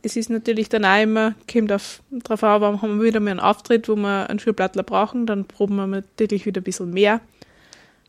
es 0.01 0.15
ist 0.15 0.31
natürlich 0.31 0.69
dann 0.69 0.85
auch 0.85 0.99
immer, 0.99 1.35
kommt 1.51 1.71
auf, 1.71 2.01
drauf 2.09 2.43
an, 2.43 2.61
warum 2.61 2.81
haben 2.81 2.97
wir 2.97 3.05
wieder 3.05 3.19
mal 3.19 3.29
einen 3.29 3.39
Auftritt, 3.39 3.87
wo 3.87 3.95
wir 3.95 4.27
einen 4.27 4.39
Schurplattler 4.39 4.81
brauchen, 4.81 5.27
dann 5.27 5.45
proben 5.45 5.75
wir 5.75 5.85
natürlich 5.85 6.47
wieder 6.47 6.61
ein 6.61 6.63
bisschen 6.63 6.89
mehr. 6.89 7.21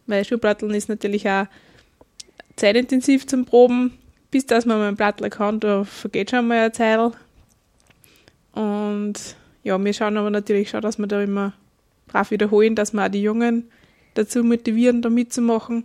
Weil 0.06 0.24
Schurplatteln 0.24 0.72
ist 0.72 0.88
natürlich 0.88 1.28
auch 1.28 1.44
zeitintensiv 2.56 3.26
zum 3.26 3.44
Proben. 3.44 3.98
Bis 4.30 4.46
dass 4.46 4.64
man 4.64 4.78
mal 4.78 4.88
einen 4.88 4.96
Plattler 4.96 5.28
kann, 5.28 5.60
da 5.60 5.84
vergeht 5.84 6.30
schon 6.30 6.48
mal 6.48 6.58
eine 6.58 6.72
Zeit. 6.72 7.12
Und 8.52 9.36
ja, 9.62 9.84
wir 9.84 9.92
schauen 9.92 10.16
aber 10.16 10.30
natürlich 10.30 10.70
schon, 10.70 10.80
dass 10.80 10.96
wir 10.96 11.06
da 11.06 11.20
immer 11.20 11.52
brav 12.06 12.30
wiederholen, 12.30 12.74
dass 12.74 12.94
wir 12.94 13.04
auch 13.04 13.10
die 13.10 13.20
Jungen 13.20 13.70
dazu 14.14 14.42
motivieren, 14.42 15.02
da 15.02 15.10
mitzumachen. 15.10 15.84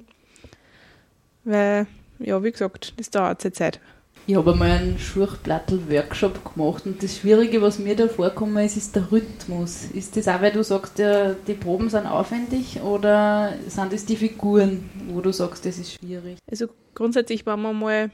Weil, 1.43 1.87
ja, 2.19 2.43
wie 2.43 2.51
gesagt, 2.51 2.93
das 2.97 3.09
dauert 3.09 3.41
seine 3.41 3.53
Zeit. 3.53 3.79
Ich 4.25 4.35
habe 4.35 4.53
einmal 4.53 4.71
einen 4.71 4.97
Schurchplattel-Workshop 4.97 6.53
gemacht 6.53 6.85
und 6.85 7.03
das 7.03 7.17
Schwierige, 7.17 7.61
was 7.61 7.77
mir 7.77 7.93
da 7.93 8.07
vorkommen 8.07 8.63
ist, 8.63 8.77
ist 8.77 8.95
der 8.95 9.11
Rhythmus. 9.11 9.83
Ist 9.93 10.15
das 10.15 10.29
auch, 10.29 10.41
weil 10.41 10.53
du 10.53 10.63
sagst, 10.63 10.97
die 10.97 11.53
Proben 11.55 11.89
sind 11.89 12.05
aufwendig 12.05 12.79
oder 12.81 13.53
sind 13.67 13.91
das 13.91 14.05
die 14.05 14.15
Figuren, 14.15 14.89
wo 15.09 15.19
du 15.19 15.33
sagst, 15.33 15.65
das 15.65 15.77
ist 15.77 15.95
schwierig? 15.95 16.37
Also 16.49 16.67
grundsätzlich, 16.95 17.45
wenn 17.45 17.61
man 17.61 17.77
mal 17.77 18.11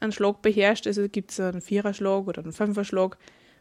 einen 0.00 0.12
Schlag 0.12 0.40
beherrscht, 0.40 0.86
also 0.86 1.06
gibt 1.06 1.32
es 1.32 1.40
einen 1.40 1.60
Viererschlag 1.60 2.26
oder 2.26 2.42
einen 2.42 2.52
Fünferschlag, 2.52 3.18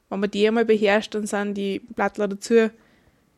wenn 0.09 0.21
man 0.21 0.31
die 0.31 0.47
einmal 0.47 0.63
beherrscht, 0.65 1.13
dann 1.13 1.27
sind 1.27 1.55
die 1.55 1.79
Plattler 1.79 2.29
dazu, 2.29 2.69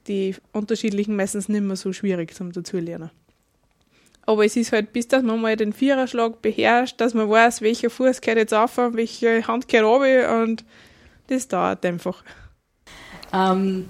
die 0.08 0.36
unterschiedlichen 0.52 1.16
meistens 1.16 1.50
nicht 1.50 1.64
mehr 1.64 1.76
so 1.76 1.92
schwierig 1.92 2.36
zum 2.36 2.52
Dazulernen. 2.52 3.10
Aber 4.26 4.46
es 4.46 4.56
ist 4.56 4.72
halt, 4.72 4.94
bis 4.94 5.08
dass 5.08 5.24
man 5.24 5.42
mal 5.42 5.56
den 5.56 5.74
Viererschlag 5.74 6.42
beherrscht, 6.42 7.00
dass 7.02 7.14
man 7.14 7.30
weiß, 7.30 7.62
welcher 7.62 7.90
Fuß 7.90 8.22
gehört 8.22 8.38
jetzt 8.40 8.54
auf, 8.54 8.78
welche 8.78 9.46
Hand 9.48 9.68
gehört 9.68 9.88
runter 9.88 10.42
und 10.42 10.64
das 11.28 11.48
dauert 11.48 11.86
einfach. 11.86 12.24
Ähm, 13.34 13.86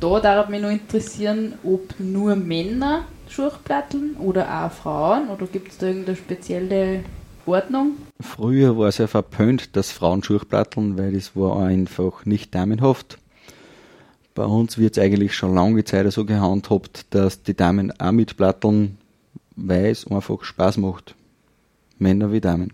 da 0.00 0.20
darf 0.20 0.48
mich 0.48 0.60
noch 0.60 0.70
interessieren, 0.70 1.54
ob 1.64 1.98
nur 1.98 2.36
Männer 2.36 3.04
Schurchplatteln 3.28 4.16
oder 4.16 4.64
auch 4.64 4.72
Frauen 4.72 5.28
oder 5.28 5.46
gibt 5.46 5.72
es 5.72 5.78
da 5.78 5.86
irgendeine 5.86 6.16
spezielle 6.16 7.04
Ordnung? 7.46 7.96
Früher 8.20 8.76
war 8.76 8.88
es 8.88 8.98
ja 8.98 9.06
verpönt, 9.06 9.76
dass 9.76 9.90
Frauen 9.90 10.22
Schurchplatteln, 10.22 10.98
weil 10.98 11.12
das 11.12 11.34
war 11.34 11.62
einfach 11.62 12.24
nicht 12.26 12.54
damenhaft. 12.54 13.18
Bei 14.34 14.44
uns 14.44 14.78
wird 14.78 14.96
es 14.96 15.02
eigentlich 15.02 15.34
schon 15.34 15.54
lange 15.54 15.84
Zeit 15.84 16.10
so 16.12 16.24
gehandhabt, 16.24 17.06
dass 17.10 17.42
die 17.42 17.56
Damen 17.56 17.92
auch 17.98 18.12
mit 18.12 18.36
Platteln 18.36 18.97
weil 19.58 19.86
es 19.86 20.06
einfach 20.06 20.44
Spaß 20.44 20.78
macht. 20.78 21.14
Männer 21.98 22.32
wie 22.32 22.40
Damen. 22.40 22.72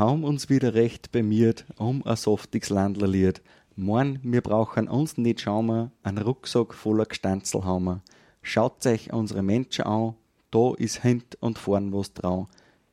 Haben 0.00 0.24
uns 0.24 0.48
wieder 0.48 0.72
recht 0.72 1.12
bemiert 1.12 1.66
um 1.76 2.04
ein 2.06 2.16
softiges 2.16 2.70
Landlerlied. 2.70 3.42
Morn, 3.76 4.18
wir 4.22 4.40
brauchen 4.40 4.88
uns 4.88 5.18
nicht 5.18 5.42
schauen, 5.42 5.92
ein 6.02 6.16
Rucksack 6.16 6.72
voller 6.72 7.04
Gestanzel 7.04 7.66
haben. 7.66 8.00
Schaut 8.40 8.86
euch 8.86 9.12
unsere 9.12 9.42
Menschen 9.42 9.84
an, 9.84 10.14
da 10.50 10.72
ist 10.74 11.02
hint 11.02 11.36
und 11.40 11.58
vorn 11.58 11.92
was 11.92 12.14
dran. 12.14 12.46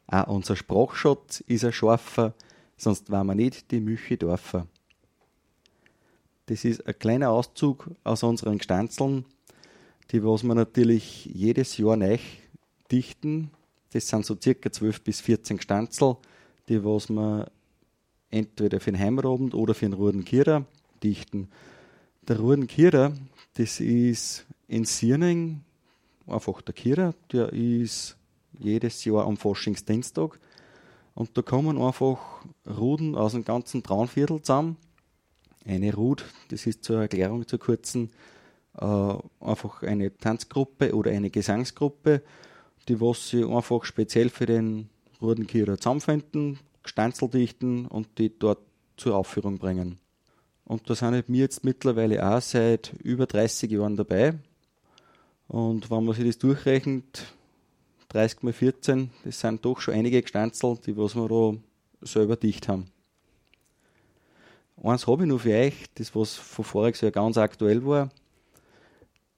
Auch 0.07 0.27
unser 0.27 0.57
Sprachschatz 0.57 1.39
ist 1.47 1.63
ein 1.63 1.71
scharfer, 1.71 2.33
sonst 2.75 3.09
war 3.09 3.23
wir 3.23 3.35
nicht 3.35 3.71
die 3.71 3.79
Müche 3.79 4.17
dürfen. 4.17 4.63
Das 6.47 6.65
ist 6.65 6.85
ein 6.85 6.99
kleiner 6.99 7.29
Auszug 7.29 7.89
aus 8.03 8.21
unseren 8.23 8.57
Gestanzeln, 8.57 9.23
die 10.11 10.25
was 10.25 10.43
wir 10.43 10.55
natürlich 10.55 11.25
jedes 11.25 11.77
Jahr 11.77 11.95
neu 11.95 12.17
dichten. 12.91 13.51
Das 13.93 14.09
sind 14.09 14.25
so 14.25 14.35
circa 14.37 14.69
12 14.69 15.03
bis 15.03 15.21
14 15.21 15.55
Gestanzel 15.55 16.17
die 16.69 16.83
was 16.83 17.09
man 17.09 17.45
entweder 18.29 18.79
für 18.79 18.91
den 18.91 18.99
Heimatabend 18.99 19.53
oder 19.53 19.73
für 19.73 19.85
den 19.85 19.93
Rudenkierer 19.93 20.65
dichten. 21.03 21.49
Der 22.27 22.39
Rudenkierer, 22.39 23.13
das 23.53 23.79
ist 23.79 24.45
in 24.67 24.85
Sierning 24.85 25.61
einfach 26.27 26.61
der 26.61 26.73
Kierer, 26.73 27.13
der 27.31 27.53
ist 27.53 28.17
jedes 28.59 29.05
Jahr 29.05 29.25
am 29.25 29.37
Faschingsdienstag 29.37 30.39
und 31.15 31.37
da 31.37 31.41
kommen 31.41 31.81
einfach 31.81 32.19
Ruden 32.67 33.15
aus 33.15 33.31
dem 33.31 33.45
ganzen 33.45 33.81
Traunviertel 33.83 34.41
zusammen. 34.41 34.77
Eine 35.65 35.93
Rud, 35.93 36.25
das 36.49 36.65
ist 36.65 36.83
zur 36.83 37.01
Erklärung 37.01 37.47
zur 37.47 37.59
kurzen, 37.59 38.11
äh, 38.77 39.13
einfach 39.39 39.83
eine 39.83 40.15
Tanzgruppe 40.17 40.93
oder 40.93 41.11
eine 41.11 41.29
Gesangsgruppe, 41.29 42.21
die 42.87 43.01
was 43.01 43.29
sie 43.29 43.43
einfach 43.43 43.83
speziell 43.83 44.29
für 44.29 44.45
den 44.45 44.89
Rudenkierer 45.21 45.77
zusammenfinden, 45.77 46.59
Stanzel 46.85 47.29
dichten 47.29 47.85
und 47.85 48.07
die 48.17 48.37
dort 48.37 48.59
zur 48.97 49.15
Aufführung 49.15 49.57
bringen. 49.57 49.99
Und 50.65 50.89
da 50.89 50.95
sind 50.95 51.13
wir 51.27 51.39
jetzt 51.39 51.63
mittlerweile 51.63 52.27
auch 52.27 52.41
seit 52.41 52.93
über 53.03 53.25
30 53.25 53.71
Jahren 53.71 53.95
dabei. 53.95 54.33
Und 55.47 55.89
wenn 55.89 56.03
man 56.03 56.15
sich 56.15 56.25
das 56.25 56.37
durchrechnet, 56.37 57.25
30 58.09 58.43
mal 58.43 58.53
14, 58.53 59.11
das 59.23 59.39
sind 59.39 59.63
doch 59.63 59.79
schon 59.79 59.93
einige 59.93 60.21
Gestanzel, 60.21 60.77
die 60.85 60.97
was 60.97 61.15
wir 61.15 61.27
da 61.27 61.57
selber 62.05 62.35
dicht 62.35 62.67
haben. 62.67 62.87
Eins 64.83 65.07
habe 65.07 65.23
ich 65.23 65.29
noch 65.29 65.39
für 65.39 65.55
euch, 65.55 65.85
das 65.95 66.15
was 66.15 66.35
von 66.35 66.65
voriges 66.65 67.01
Jahr 67.01 67.11
ganz 67.11 67.37
aktuell 67.37 67.85
war. 67.85 68.09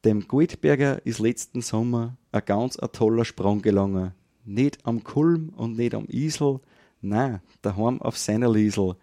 Dem 0.03 0.27
Goldberger 0.27 1.05
ist 1.05 1.19
letzten 1.19 1.61
Sommer 1.61 2.17
ein 2.31 2.43
ganz 2.45 2.77
ein 2.77 2.91
toller 2.91 3.25
Sprung 3.25 3.61
gelungen. 3.61 4.13
Nicht 4.49 4.83
am 4.83 5.03
Kulm 5.03 5.49
und 5.55 5.77
nicht 5.77 5.93
am 5.93 6.07
Isel, 6.09 6.59
nein, 7.01 7.39
daheim 7.61 8.01
auf 8.01 8.17
seiner 8.17 8.51
Liesel. 8.51 8.95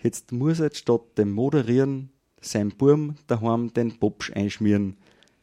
Jetzt 0.00 0.30
muss 0.30 0.60
er 0.60 0.72
statt 0.72 1.18
dem 1.18 1.32
Moderieren 1.32 2.10
sein 2.40 2.68
Burm 2.68 3.16
daheim 3.26 3.74
den 3.74 3.98
Popsch 3.98 4.30
einschmieren. 4.32 4.96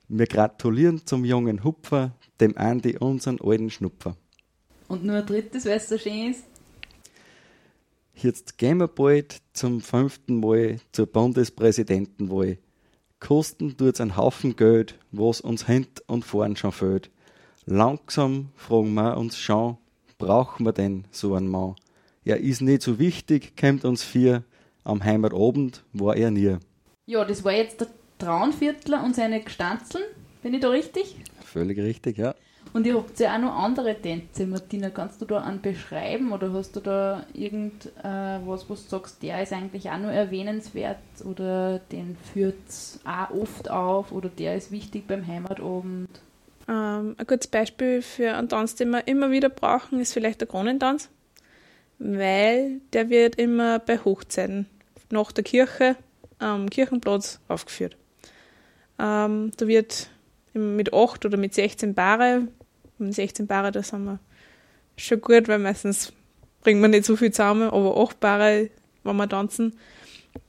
Wir 0.07 0.27
gratulieren 0.27 1.05
zum 1.05 1.25
jungen 1.25 1.65
Hupfer, 1.65 2.15
dem 2.39 2.57
Andi 2.57 2.95
unseren 2.99 3.41
alten 3.41 3.69
Schnupfer. 3.69 4.15
Und 4.87 5.03
nur 5.03 5.17
ein 5.17 5.25
drittes, 5.25 5.65
weil 5.65 5.75
es 5.75 5.89
so 5.89 5.97
schön 5.97 6.31
ist. 6.31 6.45
Jetzt 8.15 8.57
gehen 8.57 8.77
wir 8.77 8.87
bald 8.87 9.41
zum 9.51 9.81
fünften 9.81 10.39
Mal 10.39 10.79
zur 10.93 11.07
Bundespräsidentenwahl. 11.07 12.59
Kosten 13.19 13.75
tut's 13.75 13.99
einen 13.99 14.15
Haufen 14.15 14.55
Geld, 14.55 14.97
was 15.11 15.41
uns 15.41 15.67
hint 15.67 16.01
und 16.07 16.23
vorn 16.23 16.55
schon 16.55 16.71
fehlt. 16.71 17.11
Langsam 17.71 18.49
fragen 18.55 18.95
wir 18.95 19.15
uns 19.15 19.37
schon, 19.37 19.77
brauchen 20.17 20.65
wir 20.65 20.73
denn 20.73 21.05
so 21.11 21.35
einen 21.35 21.47
Mann? 21.47 21.75
Er 22.25 22.37
ist 22.37 22.61
nicht 22.61 22.81
so 22.81 22.97
wichtig, 22.97 23.55
kommt 23.55 23.85
uns 23.85 24.03
vier, 24.03 24.43
am 24.83 25.03
Heimatabend 25.03 25.83
war 25.93 26.15
er 26.15 26.31
nie. 26.31 26.57
Ja, 27.05 27.23
das 27.25 27.45
war 27.45 27.53
jetzt 27.53 27.81
der 27.81 27.89
Traunviertler 28.17 29.03
und 29.03 29.15
seine 29.15 29.43
Gestanzeln. 29.43 30.03
Bin 30.41 30.55
ich 30.55 30.61
da 30.61 30.69
richtig? 30.69 31.15
Völlig 31.45 31.77
richtig, 31.77 32.17
ja. 32.17 32.33
Und 32.73 32.87
ihr 32.87 32.95
habt 32.95 33.19
ja 33.19 33.35
auch 33.35 33.39
noch 33.39 33.55
andere 33.55 34.01
Tänze. 34.01 34.47
Martina, 34.47 34.89
kannst 34.89 35.21
du 35.21 35.25
da 35.25 35.43
einen 35.43 35.61
beschreiben 35.61 36.31
oder 36.31 36.51
hast 36.51 36.75
du 36.75 36.79
da 36.79 37.23
irgendwas, 37.35 37.91
äh, 38.03 38.39
was, 38.47 38.67
was 38.67 38.85
du 38.85 38.89
sagst, 38.89 39.21
der 39.21 39.43
ist 39.43 39.53
eigentlich 39.53 39.91
auch 39.91 39.99
noch 39.99 40.09
erwähnenswert 40.09 40.97
oder 41.23 41.77
den 41.91 42.17
führt 42.33 42.55
auch 43.05 43.29
oft 43.29 43.69
auf 43.69 44.11
oder 44.11 44.29
der 44.29 44.55
ist 44.55 44.71
wichtig 44.71 45.05
beim 45.05 45.27
Heimatabend? 45.27 46.09
Ähm, 46.69 47.15
ein 47.17 47.25
gutes 47.25 47.47
Beispiel 47.47 48.03
für 48.03 48.35
einen 48.35 48.47
Tanz, 48.47 48.75
den 48.75 48.91
wir 48.91 49.07
immer 49.07 49.31
wieder 49.31 49.49
brauchen, 49.49 49.99
ist 49.99 50.13
vielleicht 50.13 50.39
der 50.39 50.47
Kronentanz, 50.47 51.09
weil 51.97 52.81
der 52.93 53.09
wird 53.09 53.35
immer 53.37 53.79
bei 53.79 53.97
Hochzeiten 53.97 54.67
nach 55.09 55.31
der 55.31 55.43
Kirche 55.43 55.95
am 56.37 56.69
Kirchenplatz 56.69 57.39
aufgeführt. 57.47 57.97
Ähm, 58.99 59.51
da 59.57 59.67
wird 59.67 60.09
mit 60.53 60.93
8 60.93 61.25
oder 61.25 61.37
mit 61.37 61.55
16 61.55 61.95
Paare, 61.95 62.47
mit 62.99 63.15
16 63.15 63.47
Paare, 63.47 63.71
da 63.71 63.81
sind 63.81 64.03
wir 64.03 64.19
schon 64.95 65.21
gut, 65.21 65.47
weil 65.47 65.59
meistens 65.59 66.13
bringen 66.61 66.81
wir 66.81 66.87
nicht 66.89 67.05
so 67.05 67.15
viel 67.15 67.31
zusammen, 67.31 67.69
aber 67.69 67.97
8 67.97 68.19
Paare, 68.19 68.69
wenn 69.03 69.15
wir 69.15 69.27
tanzen, 69.27 69.73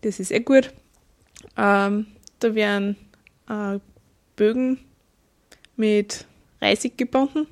das 0.02 0.20
ist 0.20 0.32
eh 0.32 0.40
gut. 0.40 0.70
Ähm, 1.56 2.06
da 2.40 2.54
werden 2.54 2.96
äh, 3.48 3.78
Bögen 4.36 4.80
mit 5.80 6.26
Reisig 6.60 6.96
gebunden 6.96 7.46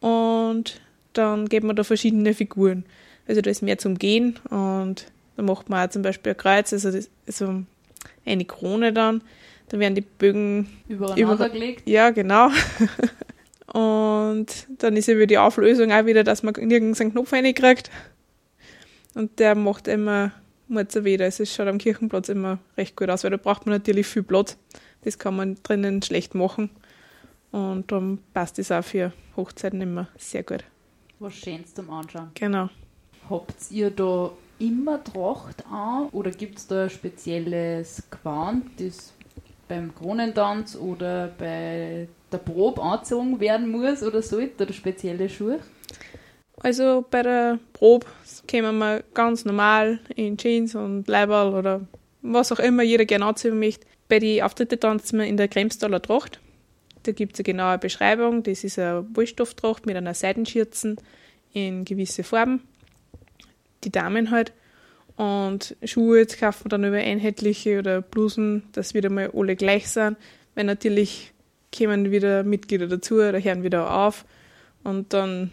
und 0.00 0.80
dann 1.12 1.48
geben 1.48 1.66
wir 1.66 1.74
da 1.74 1.84
verschiedene 1.84 2.32
Figuren. 2.32 2.84
Also 3.26 3.40
da 3.40 3.50
ist 3.50 3.62
mehr 3.62 3.78
zum 3.78 3.98
Gehen 3.98 4.38
und 4.50 5.06
da 5.36 5.42
macht 5.42 5.68
man 5.68 5.86
auch 5.86 5.90
zum 5.90 6.02
Beispiel 6.02 6.32
ein 6.32 6.38
Kreuz, 6.38 6.72
also 6.72 6.90
das, 6.90 7.10
also 7.26 7.62
eine 8.24 8.44
Krone 8.44 8.92
dann. 8.92 9.22
Da 9.68 9.78
werden 9.78 9.94
die 9.94 10.02
Bögen 10.02 10.68
übereinander 10.88 11.48
gelegt. 11.48 11.88
Ja, 11.88 12.10
genau. 12.10 12.50
und 13.72 14.46
dann 14.78 14.96
ist 14.96 15.08
eben 15.08 15.26
die 15.26 15.38
Auflösung 15.38 15.90
auch 15.90 16.06
wieder, 16.06 16.22
dass 16.22 16.42
man 16.42 16.54
nirgends 16.54 17.00
einen 17.00 17.12
Knopf 17.12 17.32
reinkriegt. 17.32 17.90
Und 19.14 19.38
der 19.38 19.54
macht 19.54 19.88
immer 19.88 20.32
Murzer 20.68 21.04
wieder. 21.04 21.26
Es 21.26 21.38
schaut 21.52 21.66
am 21.66 21.78
Kirchenplatz 21.78 22.28
immer 22.28 22.58
recht 22.76 22.96
gut 22.96 23.08
aus, 23.08 23.24
weil 23.24 23.30
da 23.30 23.36
braucht 23.38 23.66
man 23.66 23.74
natürlich 23.74 24.06
viel 24.06 24.22
Platz. 24.22 24.56
Das 25.02 25.18
kann 25.18 25.36
man 25.36 25.56
drinnen 25.62 26.02
schlecht 26.02 26.34
machen. 26.34 26.70
Und 27.54 27.92
dann 27.92 28.18
passt 28.32 28.58
es 28.58 28.72
auch 28.72 28.82
für 28.82 29.12
Hochzeiten 29.36 29.80
immer 29.80 30.08
sehr 30.18 30.42
gut. 30.42 30.64
Was 31.20 31.34
Schönes 31.34 31.72
zum 31.72 31.88
Anschauen. 31.88 32.32
Genau. 32.34 32.68
Habt 33.30 33.70
ihr 33.70 33.90
da 33.90 34.32
immer 34.58 35.04
Tracht 35.04 35.64
an 35.70 36.08
oder 36.10 36.32
gibt 36.32 36.58
es 36.58 36.66
da 36.66 36.82
ein 36.82 36.90
spezielles 36.90 38.02
Gewand, 38.10 38.64
das 38.80 39.12
beim 39.68 39.94
Kronentanz 39.94 40.74
oder 40.74 41.28
bei 41.38 42.08
der 42.32 42.38
Probe 42.38 42.82
angezogen 42.82 43.38
werden 43.38 43.70
muss 43.70 44.02
oder 44.02 44.20
sollte 44.20 44.64
oder 44.64 44.72
spezielle 44.72 45.28
Schuhe? 45.28 45.60
Also 46.58 47.04
bei 47.08 47.22
der 47.22 47.60
Probe 47.72 48.06
kämen 48.48 48.78
wir 48.78 49.04
ganz 49.14 49.44
normal 49.44 50.00
in 50.16 50.36
Jeans 50.36 50.74
und 50.74 51.06
Leiberl 51.06 51.54
oder 51.54 51.82
was 52.20 52.50
auch 52.50 52.58
immer 52.58 52.82
jeder 52.82 53.04
gerne 53.04 53.26
anziehen 53.26 53.60
möchte. 53.60 53.86
Bei 54.08 54.18
den 54.18 54.42
Auftritten 54.42 54.80
tanzen 54.80 55.20
wir 55.20 55.26
in 55.26 55.36
der 55.36 55.46
Kremstaler 55.46 56.02
Tracht. 56.02 56.40
Da 57.04 57.12
gibt 57.12 57.34
es 57.34 57.40
eine 57.40 57.44
genaue 57.44 57.78
Beschreibung. 57.78 58.42
Das 58.42 58.64
ist 58.64 58.78
eine 58.78 59.06
Wollstofftracht 59.14 59.86
mit 59.86 59.96
einer 59.96 60.14
Seidenschürzen 60.14 60.96
in 61.52 61.84
gewisse 61.84 62.24
Farben. 62.24 62.62
Die 63.84 63.92
Damen 63.92 64.30
halt. 64.30 64.52
Und 65.16 65.76
Schuhe 65.84 66.18
jetzt 66.18 66.40
kaufen 66.40 66.64
wir 66.64 66.70
dann 66.70 66.84
über 66.84 66.96
einheitliche 66.96 67.78
oder 67.78 68.02
Blusen, 68.02 68.64
dass 68.72 68.94
wieder 68.94 69.10
mal 69.10 69.30
alle 69.32 69.54
gleich 69.54 69.88
sind. 69.88 70.16
Weil 70.54 70.64
natürlich 70.64 71.32
kommen 71.76 72.10
wieder 72.10 72.42
Mitglieder 72.42 72.88
dazu 72.88 73.16
oder 73.16 73.40
hören 73.40 73.62
wieder 73.62 73.94
auf. 73.94 74.24
Und 74.82 75.12
dann 75.12 75.50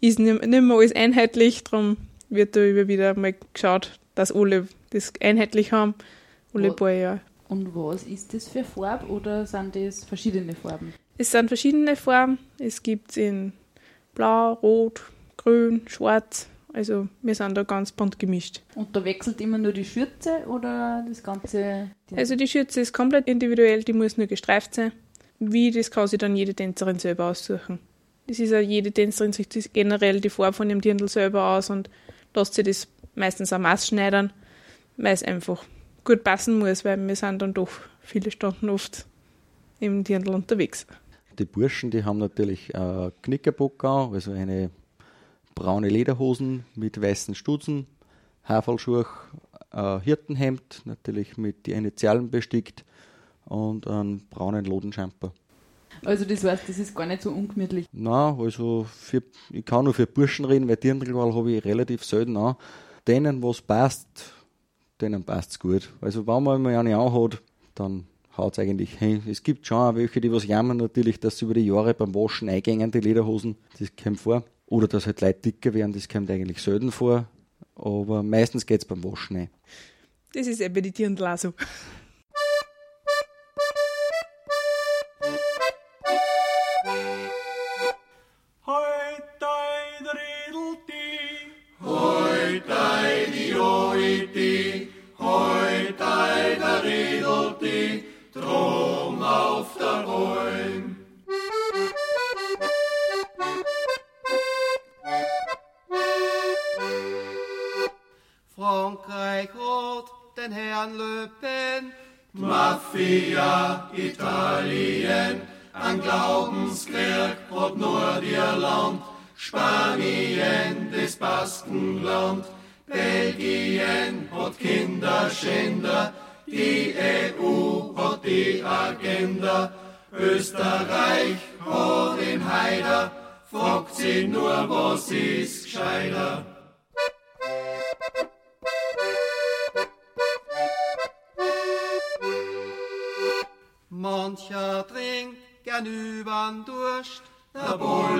ist 0.00 0.18
nicht 0.18 0.44
mehr 0.44 0.76
alles 0.76 0.94
einheitlich. 0.94 1.64
Darum 1.64 1.96
wird 2.28 2.56
da 2.56 2.60
wieder 2.60 3.14
mal 3.14 3.34
geschaut, 3.54 3.98
dass 4.14 4.32
alle 4.32 4.68
das 4.90 5.12
einheitlich 5.20 5.72
haben. 5.72 5.94
Alle 6.52 6.72
paar 6.72 6.90
Jahre. 6.90 7.20
Und 7.50 7.74
was 7.74 8.04
ist 8.04 8.32
das 8.32 8.46
für 8.46 8.62
Farbe 8.62 9.06
oder 9.06 9.44
sind 9.44 9.74
das 9.74 10.04
verschiedene 10.04 10.54
Farben? 10.54 10.94
Es 11.18 11.32
sind 11.32 11.48
verschiedene 11.48 11.96
Farben. 11.96 12.38
Es 12.60 12.80
gibt 12.80 13.16
in 13.16 13.52
Blau, 14.14 14.52
Rot, 14.52 15.02
Grün, 15.36 15.82
Schwarz. 15.88 16.46
Also 16.72 17.08
wir 17.22 17.34
sind 17.34 17.56
da 17.56 17.64
ganz 17.64 17.90
bunt 17.90 18.20
gemischt. 18.20 18.62
Und 18.76 18.94
da 18.94 19.04
wechselt 19.04 19.40
immer 19.40 19.58
nur 19.58 19.72
die 19.72 19.84
Schürze 19.84 20.44
oder 20.46 21.04
das 21.08 21.24
ganze? 21.24 21.90
Also 22.14 22.36
die 22.36 22.46
Schürze 22.46 22.82
ist 22.82 22.92
komplett 22.92 23.26
individuell, 23.26 23.82
die 23.82 23.94
muss 23.94 24.16
nur 24.16 24.28
gestreift 24.28 24.74
sein. 24.74 24.92
Wie, 25.40 25.72
das 25.72 25.90
kann 25.90 26.06
sich 26.06 26.18
dann 26.18 26.36
jede 26.36 26.54
Tänzerin 26.54 27.00
selber 27.00 27.24
aussuchen. 27.24 27.80
Das 28.28 28.38
ist 28.38 28.52
ja 28.52 28.60
jede 28.60 28.92
Tänzerin 28.92 29.32
sich 29.32 29.48
generell 29.72 30.20
die 30.20 30.30
Farbe 30.30 30.52
von 30.52 30.68
dem 30.68 30.80
Dirndl 30.80 31.08
selber 31.08 31.56
aus 31.56 31.68
und 31.68 31.90
lässt 32.32 32.54
sich 32.54 32.64
das 32.64 32.86
meistens 33.16 33.52
am 33.52 33.62
Maß 33.62 33.88
schneidern, 33.88 34.32
weil 34.96 35.14
es 35.14 35.24
einfach 35.24 35.64
gut 36.04 36.24
passen 36.24 36.58
muss, 36.58 36.84
weil 36.84 36.98
wir 37.06 37.16
sind 37.16 37.40
dann 37.42 37.54
doch 37.54 37.70
viele 38.00 38.30
Stunden 38.30 38.68
oft 38.68 39.06
im 39.78 40.04
Dirndl 40.04 40.34
unterwegs. 40.34 40.86
Die 41.38 41.44
Burschen, 41.44 41.90
die 41.90 42.04
haben 42.04 42.18
natürlich 42.18 42.74
äh, 42.74 43.10
Knickerbock 43.22 43.84
an, 43.84 44.12
also 44.12 44.32
eine 44.32 44.70
braune 45.54 45.88
Lederhosen 45.88 46.64
mit 46.74 47.00
weißen 47.00 47.34
Stutzen, 47.34 47.86
Haferlschuhe, 48.44 49.06
äh, 49.72 50.00
Hirtenhemd, 50.00 50.82
natürlich 50.84 51.36
mit 51.36 51.66
die 51.66 51.72
Initialen 51.72 52.30
bestickt 52.30 52.84
und 53.46 53.86
einen 53.86 54.26
braunen 54.28 54.64
Lodenschamper. 54.64 55.32
Also 56.04 56.24
das 56.24 56.44
heißt, 56.44 56.68
das 56.68 56.78
ist 56.78 56.94
gar 56.94 57.06
nicht 57.06 57.22
so 57.22 57.30
ungemütlich? 57.30 57.86
Nein, 57.92 58.38
also 58.38 58.84
für, 58.84 59.22
ich 59.50 59.64
kann 59.64 59.84
nur 59.84 59.94
für 59.94 60.06
Burschen 60.06 60.44
reden, 60.44 60.68
weil 60.68 60.76
Dirndlwahl 60.76 61.34
habe 61.34 61.52
ich 61.52 61.64
relativ 61.64 62.04
selten 62.04 62.36
an. 62.36 62.56
Denen, 63.06 63.42
was 63.42 63.60
passt, 63.60 64.32
denen 65.02 65.24
passt 65.24 65.52
es 65.52 65.58
gut. 65.58 65.90
Also 66.00 66.26
wenn 66.26 66.42
man 66.42 66.62
mal 66.62 66.76
eine 66.76 66.96
anhat, 66.96 67.42
dann 67.74 68.06
haut 68.36 68.54
es 68.54 68.58
eigentlich 68.58 68.98
hin. 68.98 69.22
Es 69.28 69.42
gibt 69.42 69.66
schon 69.66 69.78
auch 69.78 69.94
welche, 69.94 70.20
die 70.20 70.32
was 70.32 70.46
jammern 70.46 70.76
natürlich, 70.76 71.20
dass 71.20 71.38
sie 71.38 71.44
über 71.44 71.54
die 71.54 71.66
Jahre 71.66 71.94
beim 71.94 72.14
Waschen 72.14 72.48
eingängen, 72.48 72.90
die 72.90 73.00
Lederhosen, 73.00 73.56
das 73.78 73.90
kommt 74.02 74.20
vor. 74.20 74.44
Oder 74.66 74.86
dass 74.86 75.06
halt 75.06 75.20
Leute 75.20 75.40
dicker 75.40 75.74
werden, 75.74 75.92
das 75.92 76.08
kommt 76.08 76.30
eigentlich 76.30 76.62
selten 76.62 76.92
vor. 76.92 77.26
Aber 77.74 78.22
meistens 78.22 78.66
geht 78.66 78.82
es 78.82 78.84
beim 78.84 79.02
Waschen 79.02 79.36
ein. 79.36 79.50
Das 80.32 80.46
ist 80.46 80.60
eben 80.60 80.82
die 80.82 80.92
Dirndl 80.92 81.26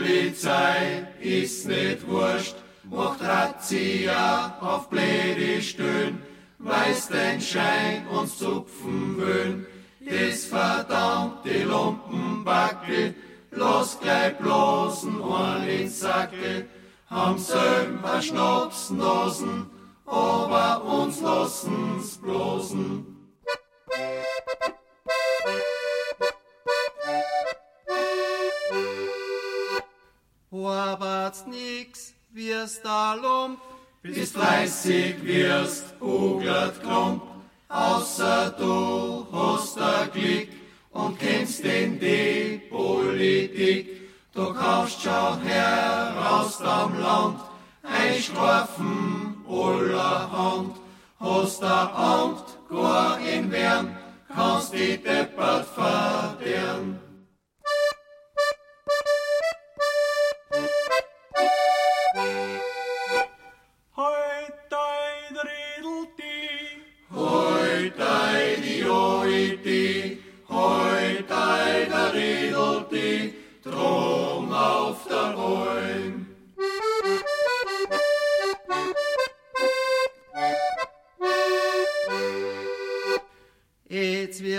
Polizei 0.01 1.07
ist 1.21 1.69
nicht 1.69 2.09
wurscht, 2.09 2.57
macht 2.85 3.21
Razzia 3.21 4.57
auf 4.63 4.89
blöde 4.89 5.61
Stöhn, 5.61 6.23
weiß 6.59 7.09
den 7.09 7.39
Schein 7.39 8.07
uns 8.07 8.39
zupfen 8.39 9.19
wollen, 9.19 9.67
das 10.01 10.47
verdammte 10.47 11.65
Lumpenbacke, 11.65 13.15
los 13.51 13.99
gleich 14.01 14.39
bloßen 14.39 15.21
Ohren 15.21 15.69
ins 15.69 16.01
Sacke, 16.01 16.65
haben 17.07 17.37
selber 17.37 18.23
Schnapsnosen, 18.23 19.67
aber 20.07 20.83
uns 20.83 21.21
lassen's 21.21 22.17
bloßen. 22.17 23.20
Wirst 32.33 32.85
da 32.85 33.15
Lump, 33.15 33.59
bis 34.03 34.33
dreißig 34.33 35.25
wirst, 35.25 35.95
uglet 36.01 36.81
Klump, 36.83 37.23
außer 37.69 38.55
du 38.59 39.27
hast 39.33 39.79
a 39.81 40.07
Glück 40.07 40.49
und 40.93 41.19
kennst 41.19 41.65
den 41.65 41.99
die 41.99 42.61
Politik. 42.71 44.11
Du 44.33 44.55
kaufst 44.55 45.03
schon 45.03 45.41
heraus 45.43 46.61
am 46.63 46.99
Land, 47.01 47.41
ein 47.83 48.23
Strafen 48.23 49.45
allerhand, 49.49 50.77
hast 51.19 51.65
a 51.65 52.23
Amt 52.23 52.45
gar 52.69 53.19
in 53.21 53.51
Wern, 53.51 53.97
kannst 54.33 54.73
die 54.73 54.97
deppert 54.97 55.67
verderben. 55.67 57.10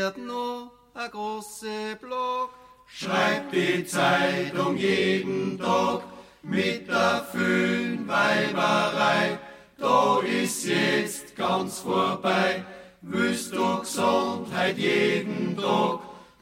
Wird 0.02 0.18
nur 0.18 0.72
a 0.96 1.08
große 1.08 1.96
Block, 2.02 2.50
schreibt 2.88 3.54
die 3.54 3.86
Zeitung 3.86 4.76
jeden 4.76 5.60
Tag 5.60 6.02
mit 6.42 6.88
der 6.88 7.24
Föhnweiberei. 7.32 9.38
Da 9.78 10.20
ist 10.22 10.66
jetzt 10.66 11.36
ganz 11.36 11.80
vorbei. 11.80 12.66
Willst 13.02 13.54
du 13.54 13.82
Gesundheit 13.82 14.78
jeden 14.78 15.56
Tag? 15.56 16.00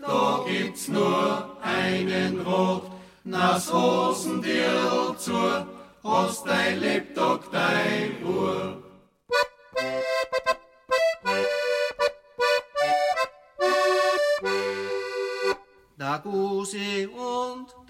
Da 0.07 0.45
gibt's 0.47 0.87
nur 0.87 1.57
einen 1.61 2.39
Rot. 2.41 2.83
Nas 3.25 3.73
Hosen 3.73 4.41
dir 4.41 5.15
zu, 5.17 5.65
hast 6.01 6.47
dein 6.47 6.79
Lebtag 6.79 7.41
dein 7.51 8.25
Ruhe. 8.25 8.88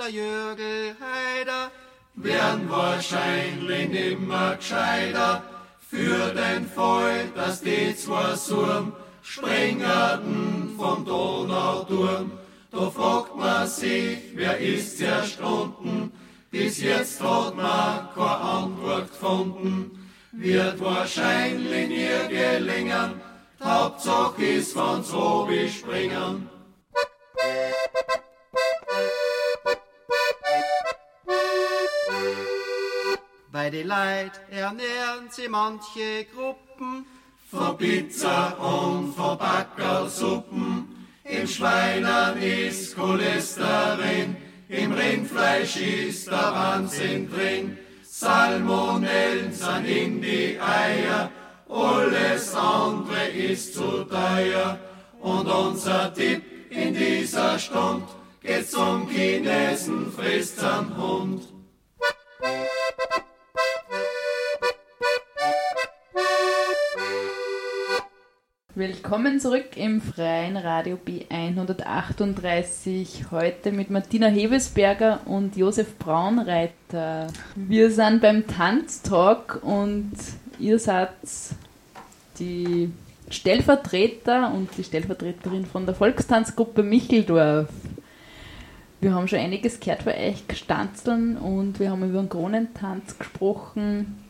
Jürgel 0.09 0.95
Heider 0.99 1.71
werden 2.15 2.69
wahrscheinlich 2.69 3.89
nimmer 3.89 4.55
gescheiter. 4.55 5.43
Für 5.89 6.33
den 6.33 6.67
Fall, 6.67 7.29
dass 7.35 7.61
die 7.61 7.95
zwei 7.95 8.35
Surm 8.35 8.93
springerten 9.23 10.75
vom 10.77 11.05
Donauturm. 11.05 12.31
Da 12.71 12.89
fragt 12.91 13.35
man 13.35 13.67
sich, 13.67 14.19
wer 14.35 14.57
ist 14.59 14.97
zuerst? 14.99 15.39
Bis 16.51 16.81
jetzt 16.81 17.21
hat 17.21 17.55
man 17.55 18.09
keine 18.13 18.37
Antwort 18.37 19.09
gefunden. 19.09 20.09
Wird 20.31 20.79
wahrscheinlich 20.79 21.89
nie 21.89 22.27
gelingen. 22.29 23.21
Hauptsache 23.61 24.45
ist, 24.45 24.75
wenn's 24.75 25.11
obi 25.13 25.69
springen. 25.69 26.49
Die 33.71 33.83
Leid 33.83 34.31
ernähren 34.49 35.29
sie 35.29 35.47
manche 35.47 36.25
Gruppen 36.33 37.05
von 37.51 37.77
Pizza 37.77 38.57
und 38.57 39.13
von 39.13 39.37
Backersuppen. 39.37 41.07
Im 41.23 41.47
Schweinern 41.47 42.41
ist 42.41 42.95
Cholesterin, 42.95 44.37
im 44.69 44.91
Rindfleisch 44.91 45.77
ist 45.77 46.31
der 46.31 46.51
Wahnsinn 46.51 47.29
drin. 47.29 47.77
Salmonellen 48.03 49.53
sind 49.53 49.85
in 49.85 50.19
die 50.19 50.59
Eier, 50.59 51.29
alles 51.69 52.55
andere 52.55 53.27
ist 53.27 53.75
zu 53.75 54.03
teuer. 54.05 54.79
Und 55.21 55.47
unser 55.47 56.11
Tipp 56.11 56.41
in 56.71 56.95
dieser 56.95 57.59
Stund 57.59 58.05
geht 58.41 58.71
zum 58.71 59.07
Chinesen, 59.07 60.11
frisst 60.11 60.59
Hund. 60.97 61.58
Willkommen 68.79 69.39
zurück 69.41 69.75
im 69.75 69.99
freien 69.99 70.55
Radio 70.55 70.97
B138. 71.05 73.29
Heute 73.29 73.73
mit 73.73 73.89
Martina 73.89 74.27
Hebesberger 74.27 75.19
und 75.25 75.57
Josef 75.57 75.97
Braunreiter. 75.97 77.27
Wir 77.57 77.91
sind 77.91 78.21
beim 78.21 78.47
Tanztalk 78.47 79.59
und 79.63 80.13
ihr 80.59 80.79
seid 80.79 81.09
die 82.39 82.89
Stellvertreter 83.29 84.53
und 84.53 84.69
die 84.77 84.85
Stellvertreterin 84.85 85.65
von 85.65 85.85
der 85.85 85.93
Volkstanzgruppe 85.93 86.81
Micheldorf. 86.81 87.67
Wir 89.01 89.13
haben 89.13 89.27
schon 89.27 89.39
einiges 89.39 89.81
gehört 89.81 90.03
von 90.03 90.13
euch 90.13 90.47
gestanzeln 90.47 91.35
und 91.35 91.81
wir 91.81 91.91
haben 91.91 92.09
über 92.09 92.21
den 92.21 92.29
Kronentanz 92.29 93.19
gesprochen. 93.19 94.23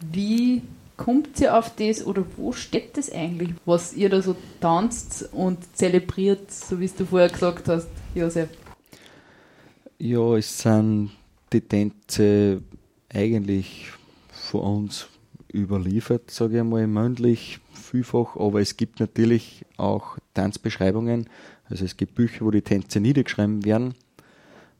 Wie 0.00 0.62
kommt 0.96 1.40
ihr 1.40 1.56
auf 1.58 1.74
das 1.76 2.06
oder 2.06 2.24
wo 2.36 2.52
steht 2.52 2.96
das 2.96 3.10
eigentlich, 3.10 3.50
was 3.64 3.94
ihr 3.94 4.08
da 4.08 4.22
so 4.22 4.36
tanzt 4.60 5.28
und 5.32 5.76
zelebriert, 5.76 6.50
so 6.50 6.80
wie 6.80 6.88
du 6.88 7.04
vorher 7.04 7.28
gesagt 7.28 7.68
hast, 7.68 7.88
Josef? 8.14 8.48
Ja, 9.98 10.36
es 10.36 10.58
sind 10.58 11.10
die 11.52 11.60
Tänze 11.60 12.62
eigentlich 13.08 13.90
von 14.30 14.60
uns 14.60 15.08
überliefert, 15.52 16.30
sage 16.30 16.54
ich 16.54 16.60
einmal, 16.60 16.86
mündlich 16.86 17.60
vielfach, 17.72 18.36
aber 18.36 18.60
es 18.60 18.76
gibt 18.76 19.00
natürlich 19.00 19.64
auch 19.76 20.18
Tanzbeschreibungen. 20.34 21.28
Also 21.68 21.84
es 21.84 21.96
gibt 21.96 22.14
Bücher, 22.14 22.44
wo 22.44 22.50
die 22.50 22.62
Tänze 22.62 23.00
niedergeschrieben 23.00 23.64
werden, 23.64 23.94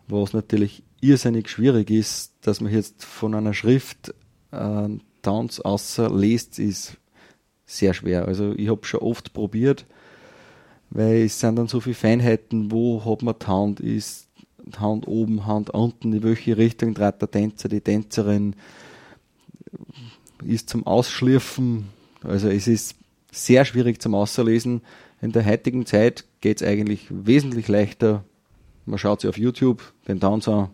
was 0.08 0.32
natürlich 0.32 0.82
irrsinnig 1.00 1.48
schwierig 1.48 1.90
ist, 1.90 2.34
dass 2.42 2.60
man 2.60 2.72
jetzt 2.72 3.04
von 3.04 3.34
einer 3.34 3.54
Schrift 3.54 4.14
äh, 4.50 4.88
Tanz 5.24 5.58
außer 5.58 6.08
lest, 6.14 6.60
ist 6.60 6.96
sehr 7.66 7.94
schwer. 7.94 8.26
Also 8.26 8.52
ich 8.56 8.68
habe 8.68 8.84
schon 8.84 9.00
oft 9.00 9.32
probiert, 9.32 9.86
weil 10.90 11.24
es 11.24 11.40
sind 11.40 11.56
dann 11.56 11.66
so 11.66 11.80
viele 11.80 11.94
Feinheiten, 11.94 12.70
wo 12.70 13.04
hat 13.04 13.22
man 13.22 13.34
die 13.40 13.46
Hand, 13.46 13.80
ist 13.80 14.28
Hand 14.78 15.06
oben, 15.08 15.46
Hand 15.46 15.70
unten, 15.70 16.12
in 16.12 16.22
welche 16.22 16.56
Richtung 16.56 16.94
trat 16.94 17.20
der 17.20 17.30
Tänzer, 17.30 17.68
die 17.68 17.80
Tänzerin, 17.80 18.54
ist 20.44 20.68
zum 20.70 20.86
Ausschliffen. 20.86 21.88
Also 22.22 22.48
es 22.48 22.66
ist 22.66 22.96
sehr 23.32 23.64
schwierig 23.64 24.00
zum 24.00 24.14
Außerlesen. 24.14 24.82
In 25.20 25.32
der 25.32 25.44
heutigen 25.44 25.86
Zeit 25.86 26.24
geht 26.40 26.60
es 26.60 26.66
eigentlich 26.66 27.06
wesentlich 27.10 27.68
leichter. 27.68 28.24
Man 28.86 28.98
schaut 28.98 29.22
sich 29.22 29.30
auf 29.30 29.38
YouTube 29.38 29.82
den 30.06 30.20
Tanz 30.20 30.48
an 30.48 30.68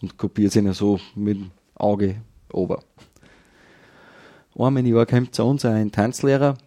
und 0.00 0.16
kopiert 0.16 0.54
ihn 0.56 0.72
so 0.72 1.00
mit 1.14 1.36
dem 1.36 1.50
Auge 1.74 2.16
ober. 2.52 2.82
Einmal 4.58 4.84
im 4.84 4.92
Jahr 4.92 5.06
kommt 5.06 5.36
zu 5.36 5.44
uns 5.44 5.64
ein 5.64 5.92
Tanzlehrer 5.92 6.58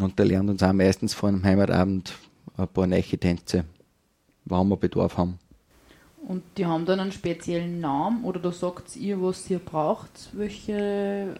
Und 0.00 0.18
der 0.18 0.26
lernt 0.26 0.50
uns 0.50 0.64
auch 0.64 0.72
meistens 0.72 1.14
vor 1.14 1.28
einem 1.28 1.44
Heimatabend 1.44 2.12
ein 2.56 2.66
paar 2.66 2.88
neue 2.88 3.02
Tänze, 3.02 3.64
wann 4.44 4.68
wir 4.68 4.76
Bedarf 4.76 5.16
haben. 5.16 5.38
Und 6.26 6.42
die 6.56 6.66
haben 6.66 6.86
dann 6.86 6.98
einen 6.98 7.12
speziellen 7.12 7.80
Namen 7.80 8.24
oder 8.24 8.40
da 8.40 8.50
sagt 8.50 8.96
ihr, 8.96 9.22
was 9.22 9.48
ihr 9.48 9.60
braucht, 9.60 10.30
welche 10.32 11.36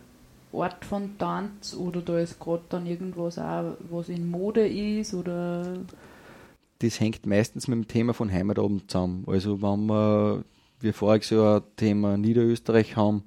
Art 0.53 0.85
von 0.85 1.19
Tanz 1.19 1.75
oder 1.75 2.03
da 2.03 2.21
ist 2.21 2.39
gerade 2.39 2.63
dann 2.69 2.87
irgendwas 2.87 3.39
auch, 3.39 3.77
was 3.91 4.09
in 4.09 4.31
Mode 4.31 4.69
ist 4.69 5.13
oder 5.13 5.79
das 6.79 7.01
hängt 7.01 7.27
meistens 7.27 7.67
mit 7.67 7.77
dem 7.77 7.89
Thema 7.89 8.15
von 8.15 8.31
Heimatabend 8.31 8.89
zusammen. 8.91 9.25
Also 9.27 9.61
wenn 9.61 9.87
wir 9.87 10.45
wie 10.81 10.93
voriges 10.93 11.31
Jahr 11.31 11.57
ein 11.57 11.77
Thema 11.77 12.17
Niederösterreich 12.17 12.95
haben, 12.97 13.25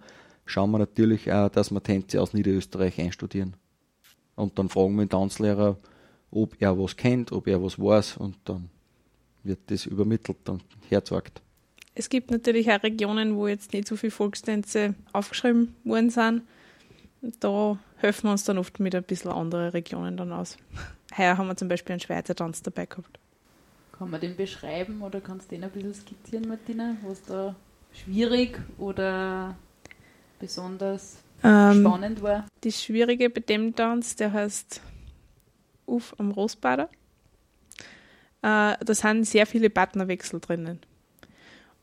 schauen 0.47 0.71
wir 0.71 0.79
natürlich 0.79 1.31
auch, 1.31 1.49
dass 1.49 1.71
wir 1.71 1.81
Tänze 1.81 2.21
aus 2.21 2.33
Niederösterreich 2.33 2.99
einstudieren. 2.99 3.55
Und 4.35 4.57
dann 4.59 4.69
fragen 4.69 4.95
wir 4.95 5.05
den 5.05 5.09
Tanzlehrer, 5.09 5.77
ob 6.31 6.55
er 6.59 6.77
was 6.77 6.95
kennt, 6.97 7.31
ob 7.31 7.47
er 7.47 7.61
was 7.61 7.79
weiß 7.79 8.17
und 8.17 8.37
dann 8.45 8.69
wird 9.43 9.59
das 9.67 9.85
übermittelt 9.85 10.47
und 10.49 10.63
hergezeigt. 10.89 11.41
Es 11.95 12.09
gibt 12.09 12.29
natürlich 12.29 12.69
auch 12.71 12.83
Regionen, 12.83 13.35
wo 13.35 13.47
jetzt 13.47 13.73
nicht 13.73 13.87
so 13.87 13.95
viele 13.95 14.11
Volkstänze 14.11 14.93
aufgeschrieben 15.13 15.75
worden 15.83 16.11
sind. 16.11 16.43
Da 17.39 17.79
helfen 17.97 18.27
wir 18.27 18.31
uns 18.31 18.43
dann 18.43 18.59
oft 18.59 18.79
mit 18.79 18.93
ein 18.93 19.03
bisschen 19.03 19.31
anderen 19.31 19.69
Regionen 19.69 20.17
dann 20.17 20.31
aus. 20.31 20.57
Heuer 21.17 21.37
haben 21.37 21.47
wir 21.47 21.55
zum 21.55 21.67
Beispiel 21.67 21.93
einen 21.93 21.99
Schweizer 21.99 22.35
Tanz 22.35 22.61
dabei 22.61 22.85
gehabt. 22.85 23.19
Kann 23.97 24.11
man 24.11 24.21
den 24.21 24.35
beschreiben 24.35 25.01
oder 25.01 25.21
kannst 25.21 25.49
du 25.49 25.55
den 25.55 25.63
ein 25.63 25.71
bisschen 25.71 25.95
skizzieren, 25.95 26.47
Martina? 26.47 26.97
Was 27.03 27.23
da 27.23 27.55
schwierig 27.93 28.59
oder 28.77 29.55
besonders 30.39 31.17
ähm, 31.43 31.81
spannend 31.81 32.21
war? 32.21 32.45
Das 32.61 32.81
Schwierige 32.81 33.29
bei 33.29 33.41
dem 33.41 33.75
Tanz, 33.75 34.15
der 34.15 34.33
heißt 34.33 34.81
Uf 35.85 36.13
am 36.17 36.31
Rosbader. 36.31 36.89
Äh, 38.41 38.75
da 38.83 38.93
sind 38.93 39.25
sehr 39.25 39.45
viele 39.45 39.69
Partnerwechsel 39.69 40.39
drinnen. 40.39 40.79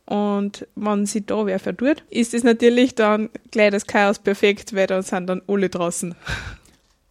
Und 0.06 0.66
wenn 0.74 1.06
sie 1.06 1.24
da 1.24 1.46
wer 1.46 1.58
verdurrt, 1.58 2.04
ist 2.10 2.34
es 2.34 2.44
natürlich 2.44 2.94
dann 2.94 3.30
gleich 3.50 3.70
das 3.70 3.86
Chaos 3.86 4.18
perfekt, 4.18 4.74
weil 4.74 4.86
dann 4.86 5.02
sind 5.02 5.26
dann 5.28 5.40
alle 5.46 5.70
draußen. 5.70 6.14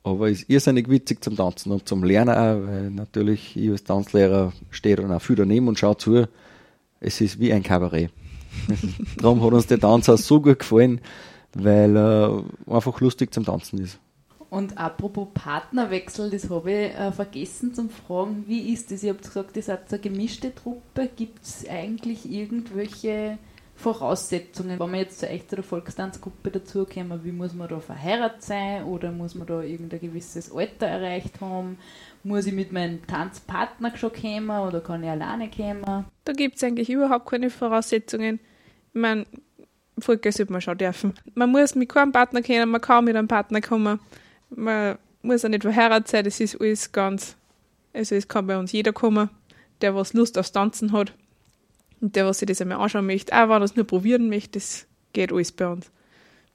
Aber 0.03 0.29
es 0.29 0.41
ist 0.41 0.49
irrsinnig 0.49 0.89
witzig 0.89 1.23
zum 1.23 1.35
Tanzen 1.35 1.71
und 1.71 1.87
zum 1.87 2.03
Lernen 2.03 2.35
auch, 2.35 2.67
weil 2.67 2.91
natürlich 2.91 3.55
ich 3.55 3.71
als 3.71 3.83
Tanzlehrer 3.83 4.51
stehe 4.69 4.97
dann 4.97 5.11
auch 5.11 5.21
viel 5.21 5.37
daneben 5.37 5.67
und 5.67 5.79
schaue 5.79 5.97
zu. 5.97 6.27
Es 6.99 7.19
ist 7.21 7.39
wie 7.39 7.51
ein 7.51 7.63
Kabarett. 7.63 8.11
Darum 9.17 9.41
hat 9.41 9.53
uns 9.53 9.67
der 9.67 9.79
Tanz 9.79 10.09
auch 10.09 10.17
so 10.17 10.41
gut 10.41 10.59
gefallen, 10.59 11.01
weil 11.53 11.95
er 11.97 12.43
einfach 12.67 12.99
lustig 13.01 13.33
zum 13.33 13.45
Tanzen 13.45 13.79
ist. 13.79 13.99
Und 14.49 14.77
apropos 14.77 15.29
Partnerwechsel, 15.33 16.29
das 16.29 16.49
habe 16.49 16.71
ich 16.71 16.93
äh, 16.93 17.11
vergessen 17.11 17.73
zu 17.73 17.89
fragen. 17.89 18.43
Wie 18.47 18.71
ist 18.71 18.91
das? 18.91 19.01
Ihr 19.01 19.13
habt 19.13 19.23
gesagt, 19.23 19.57
ihr 19.57 19.63
seid 19.63 19.91
eine 19.91 19.99
gemischte 19.99 20.53
Truppe. 20.53 21.09
Gibt 21.15 21.43
es 21.43 21.67
eigentlich 21.67 22.31
irgendwelche 22.31 23.39
Voraussetzungen, 23.75 24.79
wenn 24.79 24.91
man 24.91 24.99
jetzt 24.99 25.19
zur 25.19 25.29
echten 25.29 25.63
Volkstanzgruppe 25.63 26.51
dazukommen, 26.51 27.23
wie 27.23 27.31
muss 27.31 27.53
man 27.53 27.67
da 27.67 27.79
verheiratet 27.79 28.43
sein 28.43 28.83
oder 28.83 29.11
muss 29.11 29.35
man 29.35 29.47
da 29.47 29.61
irgendein 29.61 29.99
gewisses 29.99 30.51
Alter 30.51 30.85
erreicht 30.85 31.41
haben? 31.41 31.77
Muss 32.23 32.45
ich 32.45 32.53
mit 32.53 32.71
meinem 32.71 33.05
Tanzpartner 33.07 33.97
schon 33.97 34.13
kommen 34.13 34.67
oder 34.67 34.79
kann 34.79 35.03
ich 35.03 35.09
alleine 35.09 35.49
kommen? 35.49 36.05
Da 36.23 36.33
gibt 36.33 36.57
es 36.57 36.63
eigentlich 36.63 36.89
überhaupt 36.89 37.25
keine 37.25 37.49
Voraussetzungen. 37.49 38.39
Ich 38.93 39.01
meine, 39.01 39.25
Volker 39.99 40.31
sollte 40.31 40.51
man 40.51 40.61
schon 40.61 40.77
dürfen. 40.77 41.13
Man 41.35 41.51
muss 41.51 41.75
mit 41.75 41.89
keinem 41.89 42.11
Partner 42.11 42.41
kennen, 42.41 42.71
man 42.71 42.81
kann 42.81 43.05
mit 43.05 43.15
einem 43.15 43.27
Partner 43.27 43.61
kommen 43.61 43.99
man 44.55 44.97
muss 45.21 45.45
auch 45.45 45.49
nicht 45.49 45.63
verheiratet 45.63 46.07
sein, 46.07 46.23
das 46.25 46.39
ist 46.39 46.59
alles 46.59 46.91
ganz, 46.91 47.35
also 47.93 48.15
es 48.15 48.27
kann 48.27 48.47
bei 48.47 48.57
uns 48.57 48.71
jeder 48.71 48.93
kommen, 48.93 49.29
der 49.81 49.95
was 49.95 50.13
Lust 50.13 50.37
aufs 50.37 50.51
Tanzen 50.51 50.91
hat 50.91 51.13
und 52.01 52.15
der 52.15 52.25
was 52.25 52.39
sich 52.39 52.47
das 52.47 52.61
einmal 52.61 52.79
anschauen 52.79 53.05
möchte, 53.05 53.33
auch 53.33 53.49
wenn 53.49 53.61
er 53.61 53.63
es 53.63 53.75
nur 53.75 53.85
probieren 53.85 54.29
möchte, 54.29 54.59
das 54.59 54.85
geht 55.13 55.31
alles 55.31 55.51
bei 55.51 55.67
uns. 55.67 55.91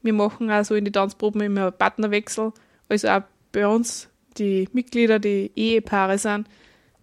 Wir 0.02 0.12
machen 0.12 0.50
auch 0.50 0.64
so 0.64 0.74
in 0.74 0.84
die 0.84 0.92
Tanzproben 0.92 1.40
immer 1.40 1.70
Partnerwechsel, 1.70 2.52
also 2.88 3.08
auch 3.08 3.22
bei 3.52 3.66
uns 3.66 4.08
die 4.36 4.68
Mitglieder, 4.72 5.18
die 5.18 5.50
Ehepaare 5.56 6.18
sind, 6.18 6.46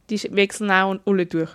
die 0.10 0.22
wechseln 0.32 0.72
auch 0.72 0.92
und 0.92 1.02
alle 1.06 1.26
durch. 1.26 1.50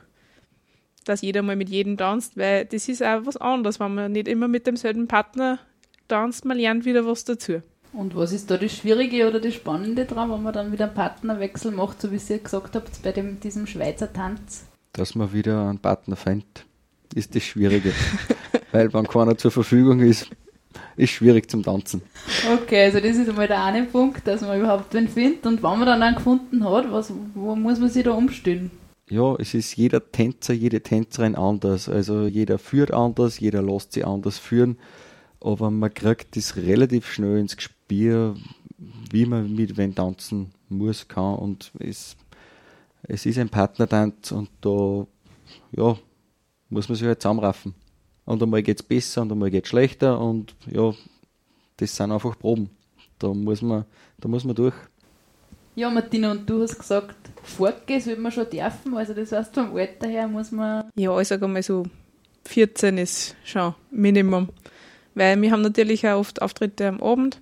Dass 1.11 1.23
jeder 1.23 1.42
mal 1.42 1.57
mit 1.57 1.68
jedem 1.68 1.96
tanzt, 1.96 2.37
weil 2.37 2.66
das 2.66 2.88
ist 2.88 3.03
auch 3.03 3.23
was 3.27 3.37
anderes, 3.37 3.81
wenn 3.81 3.92
man 3.96 4.12
nicht 4.12 4.29
immer 4.29 4.46
mit 4.46 4.68
demselben 4.68 5.09
Partner 5.09 5.59
tanzt, 6.07 6.44
man 6.44 6.57
lernt 6.57 6.85
wieder 6.85 7.05
was 7.05 7.25
dazu. 7.25 7.62
Und 7.92 8.14
was 8.14 8.31
ist 8.31 8.49
da 8.49 8.57
das 8.57 8.77
Schwierige 8.77 9.27
oder 9.27 9.40
das 9.40 9.55
Spannende 9.55 10.05
dran, 10.05 10.31
wenn 10.31 10.40
man 10.40 10.53
dann 10.53 10.70
wieder 10.70 10.85
einen 10.85 10.94
Partnerwechsel 10.94 11.73
macht, 11.73 12.01
so 12.01 12.12
wie 12.12 12.20
ihr 12.29 12.38
gesagt 12.38 12.77
habt, 12.77 13.03
bei 13.03 13.11
dem, 13.11 13.40
diesem 13.40 13.66
Schweizer 13.66 14.12
Tanz? 14.12 14.66
Dass 14.92 15.16
man 15.16 15.33
wieder 15.33 15.68
einen 15.68 15.81
Partner 15.81 16.14
findet, 16.14 16.64
ist 17.12 17.35
das 17.35 17.42
Schwierige. 17.42 17.92
Weil 18.70 18.94
wenn 18.94 19.09
keiner 19.09 19.37
zur 19.37 19.51
Verfügung 19.51 19.99
ist, 19.99 20.31
ist 20.96 21.11
schwierig 21.11 21.51
zum 21.51 21.64
Tanzen. 21.64 22.03
Okay, 22.55 22.85
also 22.85 23.01
das 23.01 23.16
ist 23.16 23.29
einmal 23.29 23.49
der 23.49 23.64
eine 23.64 23.83
Punkt, 23.83 24.29
dass 24.29 24.42
man 24.42 24.61
überhaupt 24.61 24.94
wen 24.94 25.09
findet. 25.09 25.44
Und 25.44 25.61
wenn 25.61 25.70
man 25.77 25.87
dann 25.87 26.05
einen 26.05 26.14
gefunden 26.14 26.64
hat, 26.70 26.92
was, 26.92 27.12
wo 27.35 27.57
muss 27.57 27.81
man 27.81 27.88
sich 27.88 28.05
da 28.05 28.12
umstellen? 28.12 28.70
Ja, 29.11 29.35
es 29.40 29.55
ist 29.55 29.77
jeder 29.77 30.12
Tänzer, 30.12 30.55
jede 30.55 30.83
Tänzerin 30.83 31.35
anders. 31.35 31.88
Also 31.88 32.27
jeder 32.27 32.61
führt 32.61 32.92
anders, 32.92 33.40
jeder 33.40 33.61
lässt 33.61 33.92
sich 33.92 34.07
anders 34.07 34.38
führen. 34.38 34.79
Aber 35.40 35.70
man 35.70 35.92
kriegt 35.92 36.37
das 36.37 36.57
relativ 36.57 37.11
schnell 37.11 37.38
ins 37.38 37.57
Bier, 37.88 38.37
wie 39.11 39.27
man 39.27 39.53
mit 39.53 39.77
wem 39.77 39.96
tanzen 39.96 40.53
muss, 40.68 41.09
kann. 41.09 41.35
Und 41.35 41.73
es, 41.81 42.16
es 43.03 43.27
ist 43.27 43.38
ein 43.38 43.49
Partnertanz 43.49 44.31
und 44.31 44.49
da 44.61 45.07
ja, 45.73 45.99
muss 46.68 46.88
man 46.88 46.96
sich 46.96 47.07
halt 47.07 47.20
zusammenraffen. 47.20 47.75
Und 48.27 48.40
einmal 48.40 48.62
geht 48.62 48.79
es 48.79 48.87
besser 48.87 49.23
und 49.23 49.33
einmal 49.33 49.51
geht 49.51 49.64
es 49.64 49.70
schlechter 49.70 50.20
und 50.20 50.55
ja, 50.70 50.94
das 51.79 51.96
sind 51.96 52.12
einfach 52.12 52.38
Proben. 52.38 52.70
Da 53.18 53.35
muss 53.35 53.61
man, 53.61 53.87
da 54.18 54.29
muss 54.29 54.44
man 54.44 54.55
durch. 54.55 54.75
Ja, 55.75 55.91
Martina, 55.91 56.33
und 56.33 56.49
du 56.49 56.63
hast 56.63 56.79
gesagt, 56.79 57.16
fortgehen 57.43 58.01
soll 58.01 58.16
man 58.16 58.33
schon 58.33 58.49
dürfen. 58.51 58.97
Also 58.97 59.14
das 59.14 59.33
heißt, 59.33 59.55
vom 59.55 59.77
Alter 59.77 60.09
her 60.09 60.29
muss 60.29 60.51
man. 60.51 60.91
Ja, 60.97 61.18
ich 61.21 61.29
sage 61.29 61.47
mal 61.49 61.62
so 61.62 61.85
14 62.47 62.99
ist 62.99 63.37
schon 63.45 63.75
Minimum. 63.91 64.49
Weil 65.14 65.41
wir 65.41 65.51
haben 65.51 65.62
natürlich 65.62 66.07
auch 66.07 66.18
oft 66.18 66.43
Auftritte 66.43 66.89
am 66.89 67.03
Abend 67.03 67.41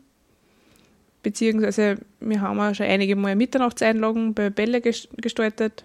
beziehungsweise 1.22 1.96
wir 2.20 2.40
haben 2.40 2.60
auch 2.60 2.74
schon 2.74 2.86
einige 2.86 3.16
Mal 3.16 3.36
Mitternachtseinlagen 3.36 4.34
bei 4.34 4.50
Bälle 4.50 4.80
gestaltet. 4.80 5.84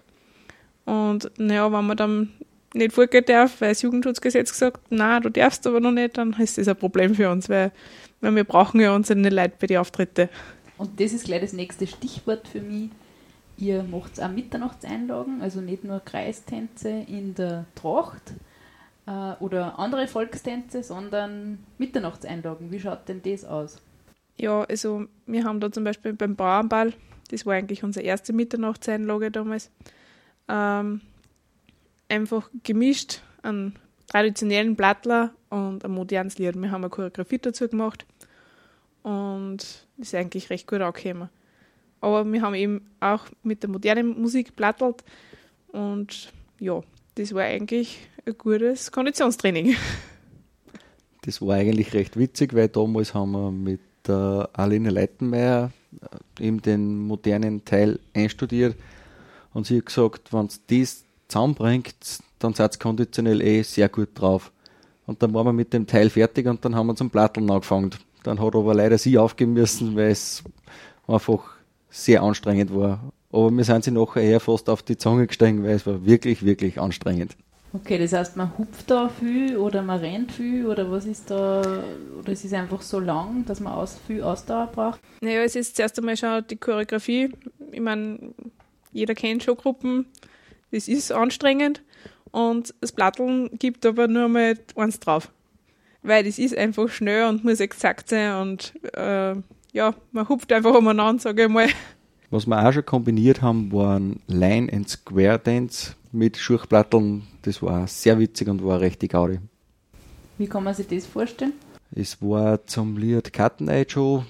Und 0.84 1.30
naja, 1.38 1.70
wenn 1.72 1.86
man 1.86 1.96
dann 1.96 2.32
nicht 2.74 2.92
vorgehen 2.92 3.24
darf, 3.26 3.60
weil 3.60 3.70
das 3.70 3.82
Jugendschutzgesetz 3.82 4.56
sagt, 4.58 4.80
na, 4.90 5.20
du 5.20 5.28
darfst 5.28 5.66
aber 5.66 5.80
noch 5.80 5.92
nicht, 5.92 6.18
dann 6.18 6.34
ist 6.38 6.58
das 6.58 6.68
ein 6.68 6.76
Problem 6.76 7.14
für 7.14 7.30
uns, 7.30 7.48
weil, 7.48 7.72
weil 8.20 8.34
wir 8.34 8.44
brauchen 8.44 8.80
ja 8.80 8.94
unsere 8.94 9.20
Leute 9.20 9.54
bei 9.60 9.66
den 9.66 9.78
Auftritten. 9.78 10.28
Und 10.76 11.00
das 11.00 11.12
ist 11.12 11.24
gleich 11.24 11.40
das 11.40 11.52
nächste 11.52 11.86
Stichwort 11.86 12.48
für 12.48 12.60
mich. 12.60 12.90
Ihr 13.56 13.84
macht 13.84 14.20
auch 14.20 14.30
Mitternachtseinlagen, 14.30 15.40
also 15.40 15.60
nicht 15.60 15.84
nur 15.84 16.00
Kreistänze 16.00 16.88
in 16.90 17.34
der 17.34 17.66
Tracht 17.76 18.32
äh, 19.06 19.32
oder 19.38 19.78
andere 19.78 20.08
Volkstänze, 20.08 20.82
sondern 20.82 21.58
Mitternachtseinlagen. 21.78 22.72
Wie 22.72 22.80
schaut 22.80 23.08
denn 23.08 23.22
das 23.22 23.44
aus? 23.44 23.80
Ja, 24.36 24.62
also 24.62 25.04
wir 25.26 25.44
haben 25.44 25.60
da 25.60 25.70
zum 25.70 25.84
Beispiel 25.84 26.12
beim 26.14 26.34
Bauernball, 26.34 26.92
das 27.30 27.46
war 27.46 27.54
eigentlich 27.54 27.84
unsere 27.84 28.04
erste 28.04 28.32
Mitternachtseinlage 28.32 29.30
damals, 29.30 29.70
ähm, 30.48 31.00
einfach 32.08 32.50
gemischt 32.64 33.22
einen 33.42 33.76
traditionellen 34.08 34.74
Blattler 34.74 35.32
und 35.50 35.84
ein 35.84 35.92
modernes 35.92 36.38
Lied. 36.38 36.60
Wir 36.60 36.70
haben 36.72 36.82
eine 36.82 36.90
Choreografie 36.90 37.38
dazu 37.38 37.68
gemacht 37.68 38.04
und 39.04 39.86
ist 39.98 40.14
eigentlich 40.14 40.50
recht 40.50 40.66
gut 40.66 40.80
angekommen. 40.80 41.28
Aber 42.00 42.24
wir 42.24 42.42
haben 42.42 42.54
eben 42.54 42.90
auch 43.00 43.26
mit 43.42 43.62
der 43.62 43.70
modernen 43.70 44.20
Musik 44.20 44.56
plattelt 44.56 45.04
und 45.68 46.32
ja, 46.58 46.80
das 47.14 47.32
war 47.32 47.42
eigentlich 47.42 47.98
ein 48.26 48.36
gutes 48.36 48.90
Konditionstraining. 48.90 49.76
Das 51.26 51.40
war 51.40 51.54
eigentlich 51.54 51.94
recht 51.94 52.18
witzig, 52.18 52.52
weil 52.52 52.68
damals 52.68 53.14
haben 53.14 53.30
wir 53.30 53.50
mit 53.50 53.80
der 54.06 54.50
Aline 54.52 54.90
Leitenmeier 54.90 55.72
äh, 56.38 56.46
eben 56.46 56.60
den 56.60 56.98
modernen 56.98 57.64
Teil 57.64 57.98
einstudiert 58.12 58.76
und 59.54 59.66
sie 59.66 59.78
hat 59.78 59.86
gesagt, 59.86 60.34
wenn 60.34 60.44
es 60.44 60.60
das 60.66 61.04
zusammenbringt, 61.28 61.94
dann 62.40 62.52
seid 62.52 62.76
ihr 62.76 62.78
konditionell 62.78 63.40
eh 63.40 63.62
sehr 63.62 63.88
gut 63.88 64.10
drauf. 64.14 64.52
Und 65.06 65.22
dann 65.22 65.32
waren 65.32 65.46
wir 65.46 65.52
mit 65.54 65.72
dem 65.72 65.86
Teil 65.86 66.10
fertig 66.10 66.46
und 66.46 66.62
dann 66.64 66.74
haben 66.74 66.88
wir 66.88 66.96
zum 66.96 67.08
Platteln 67.08 67.50
angefangen. 67.50 67.90
Dann 68.24 68.40
hat 68.40 68.56
aber 68.56 68.74
leider 68.74 68.98
sie 68.98 69.16
aufgeben 69.16 69.52
müssen, 69.52 69.94
weil 69.94 70.10
es 70.10 70.42
einfach 71.06 71.54
sehr 71.90 72.22
anstrengend 72.22 72.74
war. 72.74 73.12
Aber 73.30 73.50
mir 73.50 73.64
sind 73.64 73.84
sie 73.84 73.90
nachher 73.90 74.40
fast 74.40 74.68
auf 74.68 74.82
die 74.82 74.96
Zunge 74.96 75.26
gestiegen, 75.26 75.62
weil 75.62 75.76
es 75.76 75.86
war 75.86 76.04
wirklich, 76.04 76.44
wirklich 76.44 76.80
anstrengend. 76.80 77.36
Okay, 77.72 77.98
das 77.98 78.12
heißt, 78.12 78.36
man 78.36 78.56
hupft 78.56 78.88
da 78.88 79.08
viel 79.08 79.56
oder 79.56 79.82
man 79.82 79.98
rennt 79.98 80.30
viel 80.30 80.66
oder 80.66 80.88
was 80.92 81.06
ist 81.06 81.28
da, 81.30 81.60
oder 82.20 82.32
es 82.32 82.44
ist 82.44 82.54
einfach 82.54 82.80
so 82.82 83.00
lang, 83.00 83.44
dass 83.46 83.58
man 83.58 83.72
aus, 83.72 83.98
viel 84.06 84.22
Ausdauer 84.22 84.68
braucht? 84.68 85.00
Naja, 85.20 85.42
es 85.42 85.56
ist 85.56 85.74
zuerst 85.74 85.98
einmal 85.98 86.16
schon 86.16 86.46
die 86.48 86.56
Choreografie. 86.56 87.32
Ich 87.72 87.80
meine, 87.80 88.32
jeder 88.92 89.16
kennt 89.16 89.42
schon 89.42 89.56
Gruppen, 89.56 90.06
das 90.70 90.86
ist 90.86 91.10
anstrengend 91.10 91.82
und 92.30 92.72
das 92.80 92.92
Platteln 92.92 93.50
gibt 93.58 93.84
aber 93.84 94.06
nur 94.06 94.28
mal 94.28 94.56
eins 94.76 95.00
drauf 95.00 95.32
weil 96.04 96.22
das 96.22 96.38
ist 96.38 96.56
einfach 96.56 96.88
schnell 96.88 97.28
und 97.28 97.44
muss 97.44 97.60
exakt 97.60 98.08
sein 98.08 98.34
und 98.36 98.74
äh, 98.94 99.34
ja, 99.72 99.94
man 100.12 100.28
hupft 100.28 100.52
einfach 100.52 100.74
umeinander, 100.74 101.20
sage 101.20 101.44
ich 101.44 101.48
mal. 101.48 101.68
Was 102.30 102.46
wir 102.46 102.66
auch 102.66 102.72
schon 102.72 102.84
kombiniert 102.84 103.42
haben, 103.42 103.72
waren 103.72 104.20
Line 104.28 104.72
and 104.72 104.88
Square 104.88 105.40
Dance 105.40 105.94
mit 106.12 106.36
Schurchplatteln. 106.36 107.22
Das 107.42 107.62
war 107.62 107.86
sehr 107.86 108.18
witzig 108.18 108.48
und 108.48 108.64
war 108.64 108.80
richtig 108.80 109.12
Gaudi. 109.12 109.40
Wie 110.38 110.46
kann 110.46 110.64
man 110.64 110.74
sich 110.74 110.86
das 110.86 111.06
vorstellen? 111.06 111.52
Es 111.92 112.20
war 112.20 112.64
zum 112.66 112.96
Lied 112.96 113.32
Cutten 113.32 113.68
Eye 113.68 113.86
Joe 113.88 114.26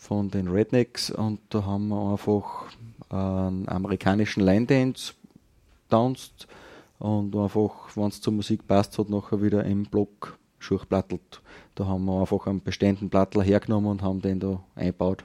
von 0.00 0.30
den 0.30 0.48
Rednecks 0.48 1.10
und 1.10 1.40
da 1.50 1.64
haben 1.64 1.88
wir 1.88 2.12
einfach 2.12 2.66
einen 3.10 3.68
amerikanischen 3.68 4.42
Line 4.42 4.66
Dance 4.66 5.14
tanzt 5.88 6.46
und 6.98 7.36
einfach, 7.36 7.94
wenn 7.94 8.08
es 8.08 8.20
zur 8.20 8.32
Musik 8.32 8.66
passt, 8.66 8.98
hat 8.98 9.10
nachher 9.10 9.42
wieder 9.42 9.64
im 9.64 9.84
Block 9.84 10.38
Schuchplattelt. 10.64 11.42
Da 11.74 11.86
haben 11.86 12.04
wir 12.06 12.20
einfach 12.20 12.46
einen 12.46 12.62
beständigen 12.62 13.10
Plattler 13.10 13.42
hergenommen 13.42 13.90
und 13.90 14.02
haben 14.02 14.20
den 14.20 14.40
da 14.40 14.64
eingebaut. 14.74 15.24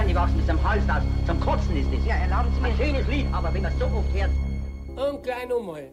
hergewachsen 0.00 0.40
ist, 0.40 0.50
am 0.50 0.62
Hals 0.62 0.82
aus. 0.88 1.02
Zum 1.26 1.40
Kotzen 1.40 1.76
ist 1.76 1.88
es. 1.92 2.06
Ja, 2.06 2.16
erlauben 2.16 2.50
Sie 2.54 2.60
mir 2.60 2.68
ein 2.68 2.76
schönes 2.76 3.06
Lied, 3.08 3.26
aber 3.32 3.52
wenn 3.52 3.62
man 3.62 3.72
so 3.78 3.84
oft 3.86 4.12
hört. 4.14 4.30
Und 4.96 5.22
klein 5.22 5.52
umholen. 5.52 5.88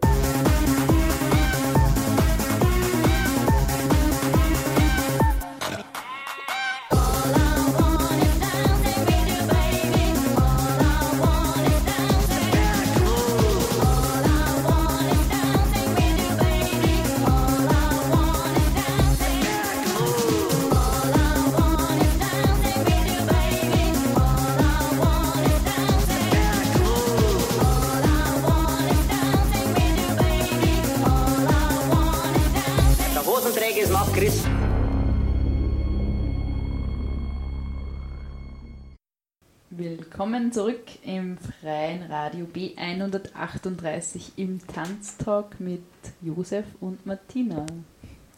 Willkommen 40.47 40.75
zurück 40.75 40.87
im 41.03 41.37
freien 41.37 42.03
Radio 42.03 42.45
B138 42.45 44.31
im 44.37 44.65
Tanztalk 44.65 45.59
mit 45.59 45.81
Josef 46.21 46.63
und 46.79 47.05
Martina. 47.05 47.65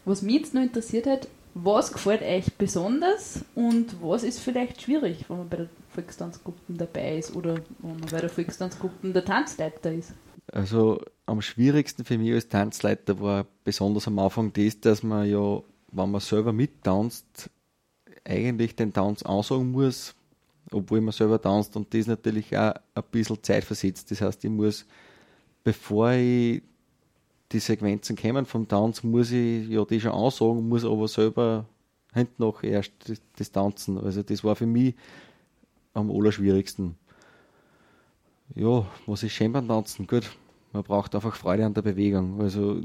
Was 0.05 0.23
mich 0.23 0.37
jetzt 0.37 0.55
noch 0.55 0.63
interessiert 0.63 1.05
hat, 1.05 1.27
was 1.53 1.93
gefällt 1.93 2.23
euch 2.23 2.51
besonders 2.57 3.45
und 3.53 4.01
was 4.01 4.23
ist 4.23 4.39
vielleicht 4.39 4.81
schwierig, 4.81 5.25
wenn 5.27 5.37
man 5.37 5.49
bei 5.49 5.57
der 5.57 5.69
Volkstanzgruppe 5.89 6.59
dabei 6.69 7.19
ist 7.19 7.35
oder 7.35 7.57
wenn 7.77 7.99
man 7.99 8.09
bei 8.09 8.21
der 8.21 8.29
Volkstanzgruppe 8.31 9.11
der 9.11 9.25
Tanzleiter 9.25 9.93
ist? 9.93 10.13
Also 10.51 11.03
am 11.27 11.43
schwierigsten 11.43 12.05
für 12.05 12.17
mich 12.17 12.33
als 12.33 12.49
Tanzleiter 12.49 13.19
war 13.19 13.45
besonders 13.63 14.07
am 14.07 14.17
Anfang 14.17 14.51
das, 14.53 14.79
dass 14.79 15.03
man 15.03 15.29
ja, 15.29 15.61
wenn 15.91 16.09
man 16.09 16.21
selber 16.21 16.53
mittanzt, 16.53 17.51
eigentlich 18.25 18.75
den 18.75 18.93
Tanz 18.93 19.21
ansagen 19.21 19.71
muss, 19.71 20.15
obwohl 20.71 21.01
man 21.01 21.11
selber 21.11 21.41
tanzt 21.41 21.75
und 21.75 21.93
das 21.93 22.07
natürlich 22.07 22.57
auch 22.57 22.73
ein 22.95 23.03
bisschen 23.11 23.41
Zeit 23.43 23.63
versetzt. 23.63 24.11
Das 24.11 24.21
heißt, 24.21 24.43
ich 24.43 24.49
muss, 24.49 24.85
bevor 25.63 26.11
ich 26.11 26.61
die 27.51 27.59
Sequenzen 27.59 28.15
kommen 28.15 28.45
vom 28.45 28.67
Tanz, 28.67 29.03
muss 29.03 29.31
ich 29.31 29.67
ja 29.67 29.83
die 29.85 29.99
schon 29.99 30.11
ansagen, 30.11 30.67
muss 30.67 30.85
aber 30.85 31.07
selber 31.07 31.65
hinten 32.13 32.43
noch 32.43 32.63
erst 32.63 32.91
das, 33.07 33.21
das 33.37 33.51
Tanzen. 33.51 33.97
Also 33.97 34.23
das 34.23 34.43
war 34.43 34.55
für 34.55 34.65
mich 34.65 34.95
am 35.93 36.11
allerschwierigsten. 36.11 36.95
Ja, 38.55 38.85
was 39.05 39.23
ist 39.23 39.33
schön 39.33 39.51
beim 39.51 39.67
Tanzen? 39.67 40.07
Gut, 40.07 40.29
man 40.73 40.83
braucht 40.83 41.15
einfach 41.15 41.35
Freude 41.35 41.65
an 41.65 41.73
der 41.73 41.81
Bewegung. 41.81 42.41
Also 42.41 42.81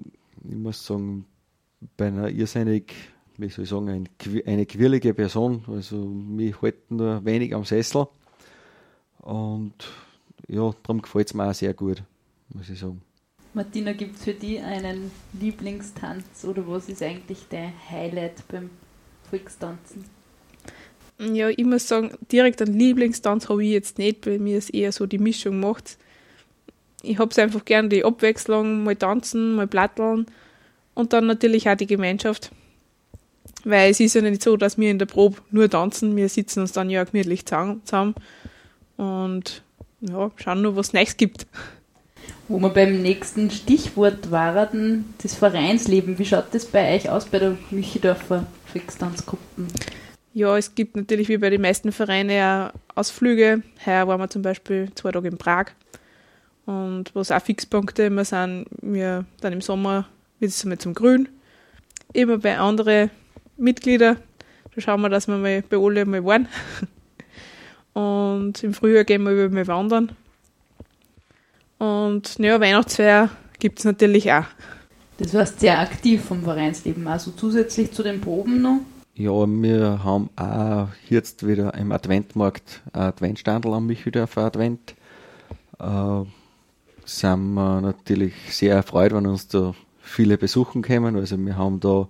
ich 0.49 0.57
muss 0.57 0.85
sagen, 0.85 1.27
bei 1.97 2.09
einer 2.09 2.29
irrsinnig, 2.29 2.95
wie 3.37 3.49
soll 3.49 3.65
ich 3.65 3.71
sagen, 3.71 3.89
ein, 3.89 4.09
eine 4.47 4.67
quirlige 4.67 5.15
Person, 5.15 5.65
also 5.69 5.97
mich 5.97 6.61
hält 6.63 6.91
nur 6.91 7.25
wenig 7.25 7.55
am 7.55 7.65
Sessel. 7.65 8.07
Und 9.19 9.75
ja, 10.49 10.73
darum 10.83 11.03
gefällt 11.03 11.29
es 11.29 11.35
mir 11.35 11.49
auch 11.49 11.55
sehr 11.55 11.75
gut, 11.75 12.03
muss 12.53 12.69
ich 12.69 12.79
sagen. 12.79 13.01
Martina, 13.55 13.93
gibt 13.93 14.17
es 14.17 14.25
für 14.25 14.35
dich 14.35 14.61
einen 14.61 15.13
Lieblingstanz 15.41 16.45
oder 16.45 16.67
was 16.67 16.89
ist 16.89 17.03
eigentlich 17.03 17.47
dein 17.49 17.73
Highlight 17.89 18.47
beim 18.49 18.71
Volkstanzen? 19.31 20.05
Ja, 21.21 21.49
ich 21.49 21.65
muss 21.65 21.87
sagen, 21.87 22.11
direkt 22.33 22.61
einen 22.61 22.77
Lieblingstanz 22.77 23.49
habe 23.49 23.65
ich 23.65 23.71
jetzt 23.71 23.99
nicht, 23.99 24.23
bei 24.23 24.39
mir 24.39 24.59
ist 24.59 24.75
eher 24.75 24.91
so 24.91 25.07
die 25.07 25.19
Mischung 25.19 25.61
macht. 25.61 25.99
Ich 27.03 27.19
habe 27.19 27.31
es 27.31 27.39
einfach 27.39 27.65
gern 27.65 27.89
die 27.89 28.05
Abwechslung, 28.05 28.83
mal 28.83 28.97
tanzen, 28.97 29.55
mal 29.55 29.69
platteln 29.69 30.27
und 30.95 31.13
dann 31.13 31.27
natürlich 31.27 31.69
auch 31.69 31.77
die 31.77 31.87
Gemeinschaft. 31.87 32.51
Weil 33.65 33.91
es 33.91 34.01
ist 34.01 34.15
ja 34.15 34.21
nicht 34.21 34.43
so, 34.43 34.57
dass 34.57 34.79
wir 34.79 34.91
in 34.91 34.99
der 34.99 35.07
Probe 35.07 35.39
nur 35.51 35.71
tanzen, 35.71 36.17
wir 36.17 36.29
sitzen 36.29 36.61
uns 36.61 36.73
dann 36.73 36.91
ja 36.91 37.03
gemütlich 37.05 37.47
zusammen 37.47 38.15
und 38.97 39.63
ja, 40.01 40.31
schauen 40.37 40.63
nur, 40.63 40.77
was 40.77 40.89
es 40.89 40.93
Neues 40.93 41.17
gibt. 41.17 41.47
Wo 42.49 42.59
wir 42.59 42.69
beim 42.69 43.01
nächsten 43.01 43.51
Stichwort 43.51 44.31
waren, 44.31 45.15
das 45.23 45.35
Vereinsleben. 45.35 46.19
Wie 46.19 46.27
schaut 46.27 46.53
das 46.53 46.67
bei 46.67 46.95
euch 46.95 47.09
aus 47.09 47.25
bei 47.25 47.39
der 47.39 47.57
Müchedorfer 47.71 48.47
Volkstanzgruppen? 48.67 49.69
Ja, 50.35 50.57
es 50.59 50.75
gibt 50.75 50.97
natürlich 50.97 51.29
wie 51.29 51.39
bei 51.39 51.49
den 51.49 51.63
meisten 51.63 51.91
Vereinen 51.91 52.71
Ausflüge. 52.95 53.63
Heuer 53.87 54.09
waren 54.09 54.21
wir 54.21 54.29
zum 54.29 54.43
Beispiel 54.43 54.91
zwei 54.95 55.13
Tage 55.13 55.29
in 55.29 55.39
Prag. 55.39 55.67
Und 56.67 57.15
was 57.15 57.31
auch 57.31 57.41
Fixpunkte 57.43 58.05
immer 58.05 58.25
sind, 58.25 58.67
wir 58.83 59.25
dann 59.41 59.53
im 59.53 59.61
Sommer 59.61 60.07
wird 60.41 60.51
es 60.51 60.63
einmal 60.65 60.79
zum 60.79 60.95
Grün. 60.95 61.29
Immer 62.13 62.39
bei 62.39 62.59
anderen 62.59 63.11
Mitgliedern. 63.57 64.17
Da 64.75 64.81
schauen 64.81 65.01
wir, 65.01 65.09
dass 65.09 65.29
wir 65.29 65.37
mal 65.37 65.63
bei 65.63 65.77
alle 65.77 66.05
mal 66.05 66.25
waren. 66.25 66.49
Und 67.93 68.63
im 68.65 68.75
Frühjahr 68.75 69.05
gehen 69.05 69.23
wir 69.23 69.33
über 69.33 69.55
mal 69.55 69.67
wandern. 69.67 70.13
Und 71.79 72.39
naja, 72.39 72.61
Weihnachtsfeier 72.61 73.31
gibt 73.59 73.79
es 73.79 73.85
natürlich 73.85 74.33
auch. 74.33 74.47
Das 75.19 75.33
warst 75.33 75.61
sehr 75.61 75.79
aktiv 75.79 76.25
vom 76.25 76.43
Vereinsleben, 76.43 77.07
also 77.07 77.31
zusätzlich 77.31 77.93
zu 77.93 78.03
den 78.03 78.21
Proben 78.21 78.63
noch. 78.63 78.81
Ja, 79.15 79.47
wir 79.47 80.03
haben 80.03 80.29
auch 80.35 80.89
jetzt 81.09 81.47
wieder 81.47 81.73
im 81.75 81.93
Adventmarkt 81.93 82.83
Adventstandel 82.93 83.73
am 83.73 83.87
Michidorfer 83.87 84.43
Advent. 84.43 84.97
Äh, 85.79 86.23
sind 87.05 87.55
wir 87.55 87.81
natürlich 87.81 88.35
sehr 88.51 88.75
erfreut, 88.75 89.13
wenn 89.13 89.27
uns 89.27 89.47
da 89.47 89.73
viele 90.01 90.37
besuchen 90.37 90.83
kommen. 90.83 91.15
Also 91.15 91.39
wir 91.39 91.57
haben 91.57 91.79
da 91.79 92.09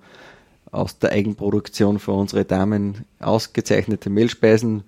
aus 0.74 0.98
der 0.98 1.12
Eigenproduktion 1.12 1.98
für 1.98 2.12
unsere 2.12 2.44
Damen 2.44 3.04
ausgezeichnete 3.20 4.10
Mehlspeisen, 4.10 4.82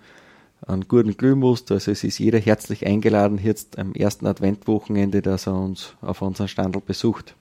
einen 0.66 0.89
guten 0.89 1.16
Glühmust. 1.16 1.70
Also 1.70 1.91
es 1.91 2.03
ist 2.05 2.18
jeder 2.18 2.39
herzlich 2.39 2.87
eingeladen, 2.87 3.39
jetzt 3.43 3.78
am 3.78 3.95
ersten 3.95 4.26
Adventwochenende, 4.26 5.22
dass 5.22 5.47
er 5.47 5.55
uns 5.55 5.95
auf 6.01 6.22
unseren 6.22 6.49
Standel 6.49 6.82
besucht. 6.84 7.34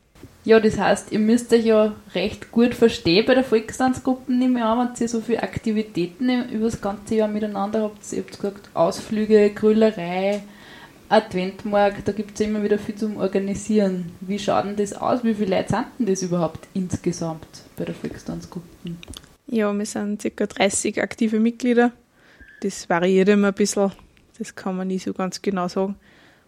Ja, 0.44 0.60
das 0.60 0.78
heißt, 0.78 1.12
ihr 1.12 1.20
müsst 1.20 1.52
euch 1.54 1.66
ja 1.66 1.94
recht 2.14 2.52
gut 2.52 2.76
verstehen 2.76 3.26
bei 3.26 3.34
der 3.34 3.44
Volkstanzgruppen, 3.44 4.38
nehme 4.38 4.60
ich 4.60 4.66
an, 4.66 4.90
wenn 4.90 5.02
ihr 5.02 5.10
so 5.10 5.22
viele 5.22 5.42
Aktivitäten 5.42 6.50
über 6.50 6.66
das 6.66 6.82
ganze 6.82 7.16
Jahr 7.16 7.28
miteinander 7.28 7.82
habt. 7.82 8.14
Ihr 8.14 8.20
habt 8.20 8.38
gesagt, 8.40 8.70
Ausflüge, 8.76 9.50
Grüllerei, 9.50 10.44
Adventmarkt, 11.10 12.08
da 12.08 12.12
gibt 12.12 12.40
es 12.40 12.46
immer 12.46 12.64
wieder 12.64 12.80
viel 12.80 12.96
zum 12.96 13.18
Organisieren. 13.18 14.12
Wie 14.22 14.40
schaut 14.40 14.66
denn 14.66 14.76
das 14.76 14.94
aus? 14.94 15.24
Wie 15.24 15.36
viele 15.36 15.58
Leute 15.58 15.70
sind 15.70 15.86
denn 16.00 16.06
das 16.08 16.24
überhaupt 16.24 16.68
insgesamt 16.74 17.48
bei 17.78 17.86
der 17.86 17.94
Volkstanzgruppen? 17.94 18.98
Ja, 19.48 19.72
wir 19.72 19.86
sind 19.86 20.24
ca. 20.36 20.46
30 20.48 21.02
aktive 21.02 21.40
Mitglieder. 21.40 21.92
Das 22.62 22.90
variiert 22.90 23.30
immer 23.30 23.50
ein 23.50 23.54
bisschen. 23.54 23.92
Das 24.40 24.56
kann 24.56 24.76
man 24.76 24.88
nie 24.88 24.98
so 24.98 25.14
ganz 25.14 25.42
genau 25.42 25.68
sagen. 25.68 25.96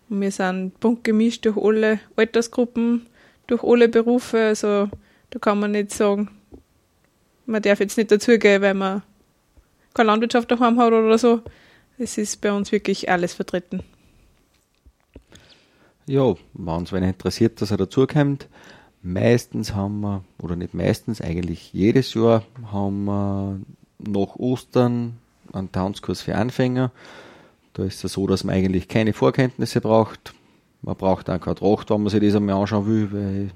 Und 0.09 0.21
wir 0.21 0.31
sind 0.31 0.79
bunt 0.79 1.03
gemischt 1.03 1.45
durch 1.45 1.57
alle 1.57 1.99
Altersgruppen, 2.15 3.05
durch 3.45 3.63
alle 3.63 3.87
Berufe. 3.87 4.39
Also 4.39 4.89
da 5.29 5.39
kann 5.39 5.59
man 5.59 5.71
nicht 5.71 5.93
sagen, 5.93 6.29
man 7.45 7.61
darf 7.61 7.79
jetzt 7.79 7.97
nicht 7.97 8.11
dazugehen, 8.11 8.61
weil 8.63 8.73
man 8.73 9.03
keine 9.93 10.07
Landwirtschaft 10.07 10.49
daheim 10.49 10.79
hat 10.79 10.93
oder 10.93 11.17
so. 11.17 11.41
Es 11.99 12.17
ist 12.17 12.41
bei 12.41 12.51
uns 12.51 12.71
wirklich 12.71 13.09
alles 13.09 13.33
vertreten. 13.33 13.83
Ja, 16.09 16.35
wenn 16.53 16.83
es 16.83 16.93
wen 16.93 17.03
interessiert, 17.03 17.61
dass 17.61 17.71
er 17.71 17.77
dazukommt. 17.77 18.47
Meistens 19.03 19.75
haben 19.75 19.99
wir, 19.99 20.23
oder 20.41 20.55
nicht 20.55 20.73
meistens, 20.73 21.19
eigentlich 21.19 21.73
jedes 21.73 22.13
Jahr 22.13 22.43
haben 22.71 23.03
wir 23.05 23.59
nach 23.99 24.37
Ostern 24.37 25.17
einen 25.51 25.71
Tanzkurs 25.73 26.21
für 26.21 26.35
Anfänger. 26.35 26.91
Da 27.73 27.83
ist 27.83 28.05
es 28.05 28.13
so, 28.13 28.25
dass 28.25 28.45
man 28.45 28.55
eigentlich 28.55 28.87
keine 28.87 29.11
Vorkenntnisse 29.11 29.81
braucht. 29.81 30.33
Man 30.81 30.95
braucht 30.95 31.29
auch 31.29 31.41
keine 31.41 31.55
Tracht, 31.55 31.89
wenn 31.89 32.01
man 32.01 32.09
sich 32.09 32.21
das 32.21 32.35
einmal 32.35 32.55
anschauen 32.55 32.87
will, 32.87 33.11
weil 33.11 33.51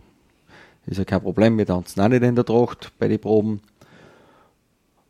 ist 0.88 0.98
ja 0.98 1.06
kein 1.06 1.22
Problem, 1.22 1.58
wir 1.58 1.66
tanzen 1.66 2.02
auch 2.02 2.10
nicht 2.10 2.24
in 2.24 2.36
der 2.36 2.46
Tracht 2.46 2.92
bei 3.00 3.08
den 3.08 3.20
Proben. 3.20 3.62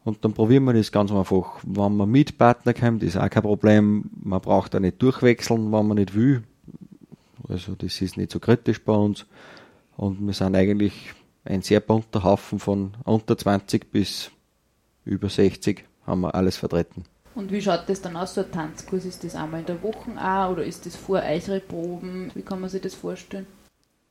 Und 0.03 0.23
dann 0.23 0.33
probieren 0.33 0.65
wir 0.65 0.73
das 0.73 0.91
ganz 0.91 1.11
einfach. 1.11 1.59
Wenn 1.63 1.97
man 1.97 2.09
mit 2.09 2.37
Partner 2.37 2.75
kommt, 2.75 3.01
ist 3.01 3.17
auch 3.17 3.29
kein 3.29 3.43
Problem. 3.43 4.11
Man 4.21 4.41
braucht 4.41 4.75
auch 4.75 4.79
nicht 4.79 5.01
durchwechseln, 5.01 5.71
wenn 5.71 5.87
man 5.87 5.97
nicht 5.97 6.13
will. 6.13 6.43
Also 7.47 7.75
das 7.75 8.01
ist 8.01 8.17
nicht 8.17 8.31
so 8.31 8.39
kritisch 8.39 8.83
bei 8.83 8.93
uns. 8.93 9.25
Und 9.97 10.25
wir 10.25 10.33
sind 10.33 10.55
eigentlich 10.55 11.13
ein 11.43 11.61
sehr 11.61 11.79
bunter 11.79 12.23
Haufen 12.23 12.59
von 12.59 12.93
unter 13.03 13.37
20 13.37 13.91
bis 13.91 14.31
über 15.05 15.29
60 15.29 15.85
haben 16.05 16.21
wir 16.21 16.35
alles 16.35 16.57
vertreten. 16.57 17.03
Und 17.33 17.51
wie 17.51 17.61
schaut 17.61 17.87
das 17.87 18.01
dann 18.01 18.17
aus, 18.17 18.35
so 18.35 18.41
ein 18.41 18.51
Tanzkurs? 18.51 19.05
Ist 19.05 19.23
das 19.23 19.35
einmal 19.35 19.61
in 19.61 19.65
der 19.65 19.81
Woche 19.81 20.11
auch 20.17 20.51
oder 20.51 20.65
ist 20.65 20.85
das 20.85 20.95
vor 20.95 21.21
eure 21.21 21.59
Proben? 21.61 22.31
Wie 22.35 22.41
kann 22.41 22.59
man 22.59 22.69
sich 22.69 22.81
das 22.81 22.93
vorstellen? 22.93 23.47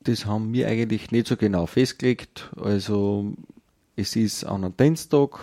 Das 0.03 0.25
haben 0.25 0.51
wir 0.53 0.67
eigentlich 0.67 1.11
nicht 1.11 1.27
so 1.27 1.37
genau 1.37 1.67
festgelegt. 1.67 2.49
Also 2.59 3.33
es 3.95 4.15
ist 4.15 4.43
an 4.43 4.63
einem 4.63 4.75
Dienstag 4.75 5.39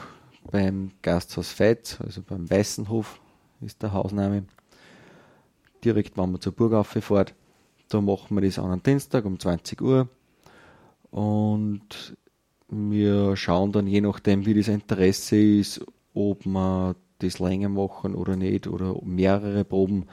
beim 0.51 0.91
Gasthaus 1.03 1.59
Veits, 1.59 2.01
also 2.01 2.23
beim 2.23 2.51
Weißenhof 2.51 3.21
ist 3.61 3.83
der 3.83 3.93
Hausname. 3.93 4.45
Direkt, 5.85 6.17
wenn 6.17 6.33
man 6.33 6.41
zur 6.41 6.53
Burgaufe 6.53 7.01
fährt, 7.01 7.35
da 7.89 8.01
machen 8.01 8.37
wir 8.37 8.43
das 8.43 8.59
an 8.59 8.71
einem 8.71 8.83
Dienstag 8.83 9.25
um 9.25 9.39
20 9.39 9.81
Uhr. 9.81 10.09
Und 11.11 12.17
wir 12.69 13.37
schauen 13.37 13.73
dann 13.73 13.87
je 13.87 14.01
nachdem, 14.01 14.45
wie 14.47 14.55
das 14.55 14.69
Interesse 14.69 15.37
ist, 15.37 15.85
ob 16.15 16.45
wir 16.45 16.97
das 17.19 17.39
länger 17.39 17.69
machen 17.69 18.15
oder 18.15 18.37
nicht 18.37 18.67
oder 18.67 18.95
mehrere 19.03 19.65
Proben. 19.65 20.07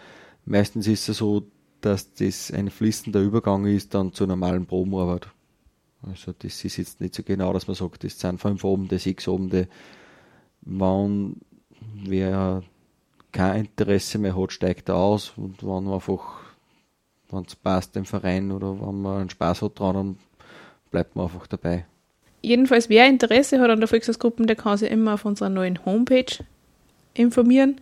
Meistens 0.45 0.88
ist 0.88 1.09
es 1.09 1.17
so, 1.17 1.47
dass 1.82 2.13
das 2.13 2.51
ein 2.51 2.69
fließender 2.69 3.21
Übergang 3.21 3.65
ist 3.65 3.93
dann 3.93 4.13
zur 4.13 4.28
normalen 4.28 4.65
Probenarbeit. 4.65 5.28
Also 6.01 6.34
das 6.38 6.63
ist 6.63 6.78
jetzt 6.78 7.01
nicht 7.01 7.15
so 7.15 7.23
genau, 7.23 7.51
dass 7.53 7.67
man 7.67 7.76
sagt, 7.76 8.03
das 8.03 8.19
sind 8.19 8.39
fünf 8.39 8.63
Abende, 8.63 8.99
sechs 8.99 9.28
Abende. 9.28 9.67
Wenn 10.61 11.41
wer 12.03 12.63
kein 13.32 13.65
Interesse 13.65 14.17
mehr 14.17 14.38
hat, 14.38 14.51
steigt 14.51 14.89
er 14.89 14.95
aus 14.95 15.34
und 15.36 15.61
man 15.63 15.88
einfach, 15.88 16.44
wenn 17.32 17.45
es 17.45 17.55
passt 17.55 17.95
dem 17.95 18.05
Verein 18.05 18.51
oder 18.51 18.80
wenn 18.80 19.01
man 19.01 19.21
einen 19.21 19.30
Spaß 19.30 19.61
hat 19.61 19.80
dran, 19.80 19.95
dann 19.95 20.17
bleibt 20.91 21.15
man 21.15 21.26
einfach 21.26 21.47
dabei. 21.47 21.86
Jedenfalls, 22.41 22.89
wer 22.89 23.07
Interesse 23.07 23.59
hat 23.59 23.71
an 23.71 23.80
der 23.80 23.88
Volkshausgruppe, 23.88 24.45
der 24.45 24.55
kann 24.55 24.78
sich 24.78 24.91
immer 24.91 25.15
auf 25.15 25.26
unserer 25.26 25.49
neuen 25.49 25.84
Homepage 25.84 26.45
informieren. 27.15 27.82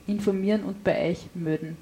informieren 0.08 0.64
und 0.64 0.84
bei 0.86 1.10
euch 1.10 1.28
melden. 1.34 1.78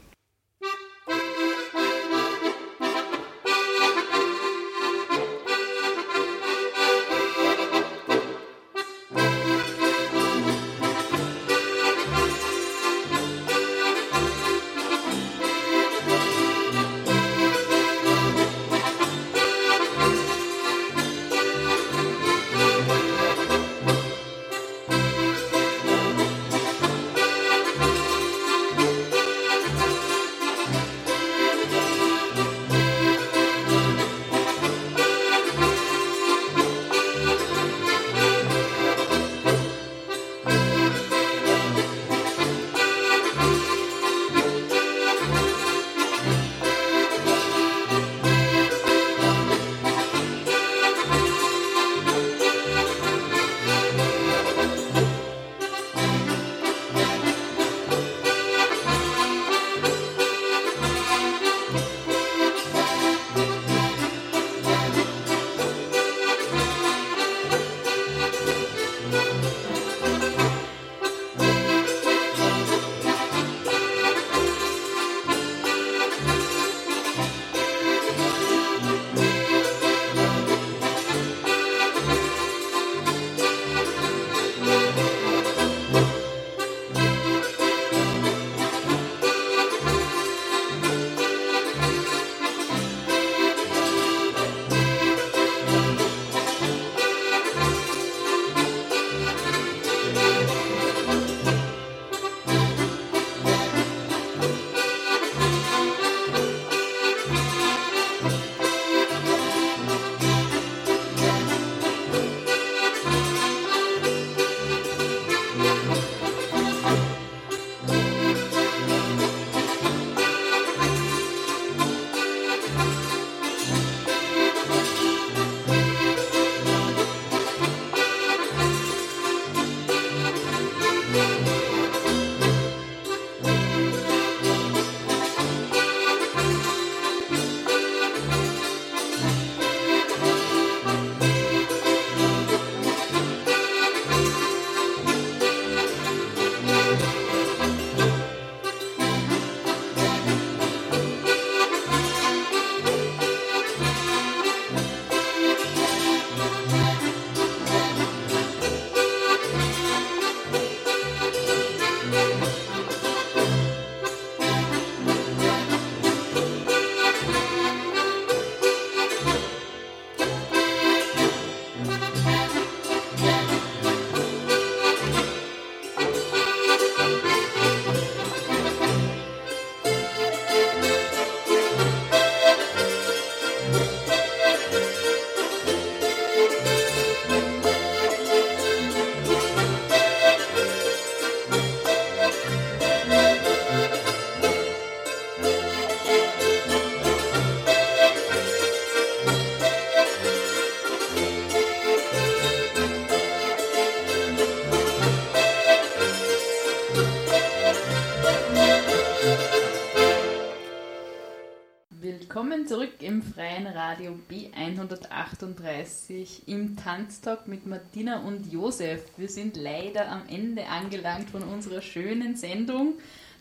B138 215.55 216.47
im 216.47 216.75
Tanztag 216.75 217.47
mit 217.47 217.65
Martina 217.65 218.21
und 218.21 218.51
Josef. 218.51 219.03
Wir 219.17 219.29
sind 219.29 219.55
leider 219.55 220.09
am 220.09 220.23
Ende 220.27 220.67
angelangt 220.67 221.29
von 221.29 221.43
unserer 221.43 221.81
schönen 221.81 222.35
Sendung 222.35 222.93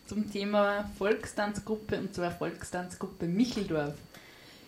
zum 0.07 0.31
Thema 0.31 0.89
Volkstanzgruppe 0.97 1.97
und 1.99 2.13
zwar 2.13 2.31
Volkstanzgruppe 2.31 3.25
Micheldorf. 3.25 3.95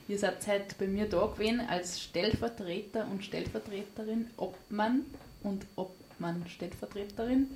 Ihr 0.07 0.19
seid 0.19 0.45
heute 0.47 0.75
bei 0.77 0.87
mir 0.87 1.09
da 1.09 1.25
gewesen 1.25 1.61
als 1.61 2.01
Stellvertreter 2.01 3.07
und 3.09 3.23
Stellvertreterin, 3.23 4.29
Obmann 4.37 5.05
und 5.43 5.65
Obmann-Stellvertreterin. 5.75 7.47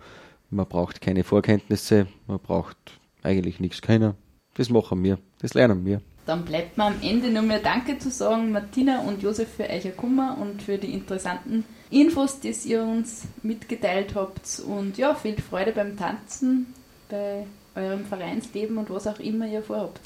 man 0.50 0.66
braucht 0.66 1.00
keine 1.00 1.24
Vorkenntnisse, 1.24 2.08
man 2.26 2.38
braucht 2.38 2.76
eigentlich 3.22 3.58
nichts 3.58 3.80
können. 3.80 4.14
Das 4.54 4.70
machen 4.70 5.02
wir, 5.02 5.18
das 5.40 5.54
lernen 5.54 5.84
wir. 5.86 6.02
Dann 6.28 6.44
bleibt 6.44 6.76
mir 6.76 6.84
am 6.84 7.00
Ende 7.00 7.30
nur 7.30 7.40
mehr 7.40 7.58
Danke 7.58 7.98
zu 7.98 8.10
sagen, 8.10 8.52
Martina 8.52 9.00
und 9.00 9.22
Josef, 9.22 9.48
für 9.48 9.66
euer 9.66 9.92
Kummer 9.92 10.36
und 10.38 10.62
für 10.62 10.76
die 10.76 10.92
interessanten 10.92 11.64
Infos, 11.88 12.38
die 12.40 12.54
ihr 12.66 12.82
uns 12.82 13.22
mitgeteilt 13.42 14.14
habt. 14.14 14.60
Und 14.66 14.98
ja, 14.98 15.14
viel 15.14 15.40
Freude 15.40 15.72
beim 15.72 15.96
Tanzen, 15.96 16.66
bei 17.08 17.46
eurem 17.74 18.04
Vereinsleben 18.04 18.76
und 18.76 18.90
was 18.90 19.06
auch 19.06 19.18
immer 19.20 19.46
ihr 19.46 19.62
vorhabt. 19.62 20.02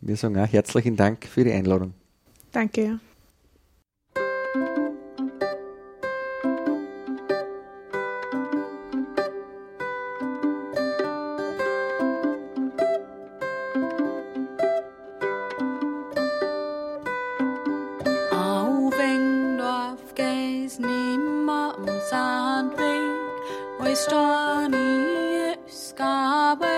Wir 0.00 0.16
sagen 0.16 0.38
auch 0.38 0.46
herzlichen 0.46 0.94
Dank 0.94 1.26
für 1.26 1.42
die 1.42 1.50
Einladung. 1.50 1.94
Danke. 2.52 3.00
Sandweg, 21.84 23.12
wo 23.78 23.84
ist 23.84 24.10
da 24.10 24.66
nie 24.68 25.56
Skarbeit, 25.68 26.68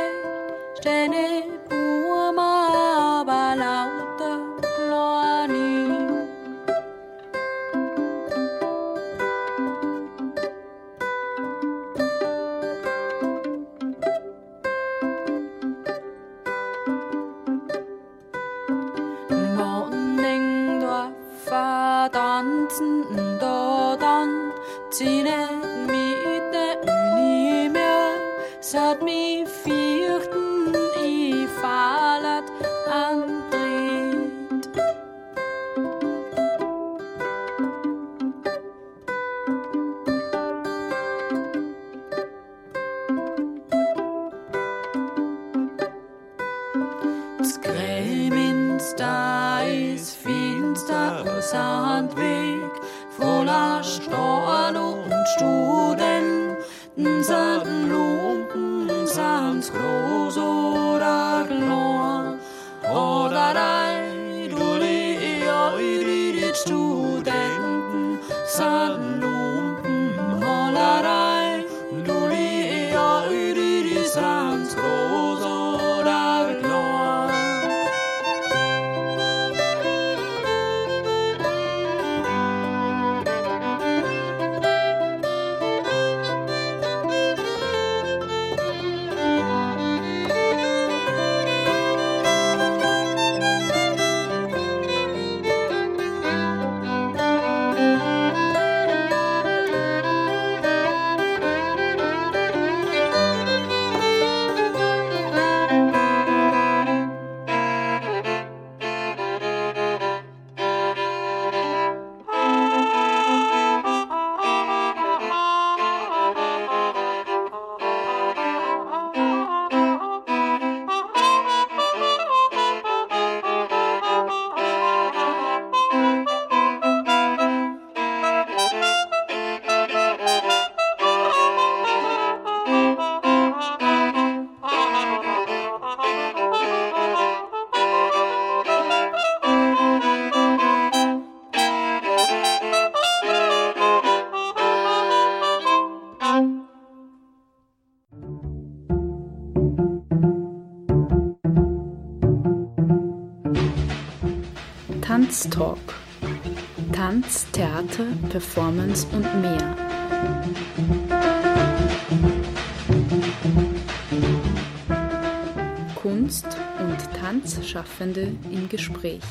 Tanzschaffende 167.98 168.32
im 168.52 168.68
Gespräch. 168.68 169.22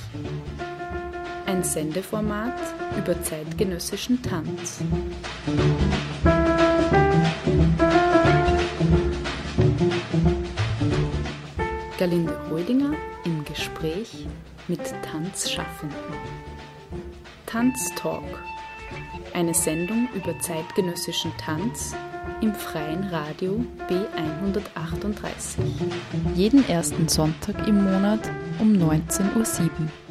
Ein 1.45 1.63
Sendeformat 1.63 2.59
über 2.97 3.22
zeitgenössischen 3.24 4.22
Tanz. 4.22 4.82
Galinde 11.97 12.38
Holdinger 12.49 12.93
im 13.24 13.45
Gespräch 13.45 14.28
mit 14.68 14.82
Tanzschaffenden. 15.01 15.97
Tanztalk. 17.45 18.43
Eine 19.34 19.53
Sendung 19.53 20.09
über 20.13 20.38
zeitgenössischen 20.39 21.32
Tanz 21.38 21.95
im 22.41 22.53
freien 22.53 23.05
Radio 23.05 23.63
B138. 23.89 25.57
Jeden 26.36 26.68
ersten 26.68 27.07
Sonntag 27.07 27.65
im 27.68 27.84
Monat 27.84 28.30
um 28.59 28.73
19.07 28.73 29.69
Uhr. 29.69 30.06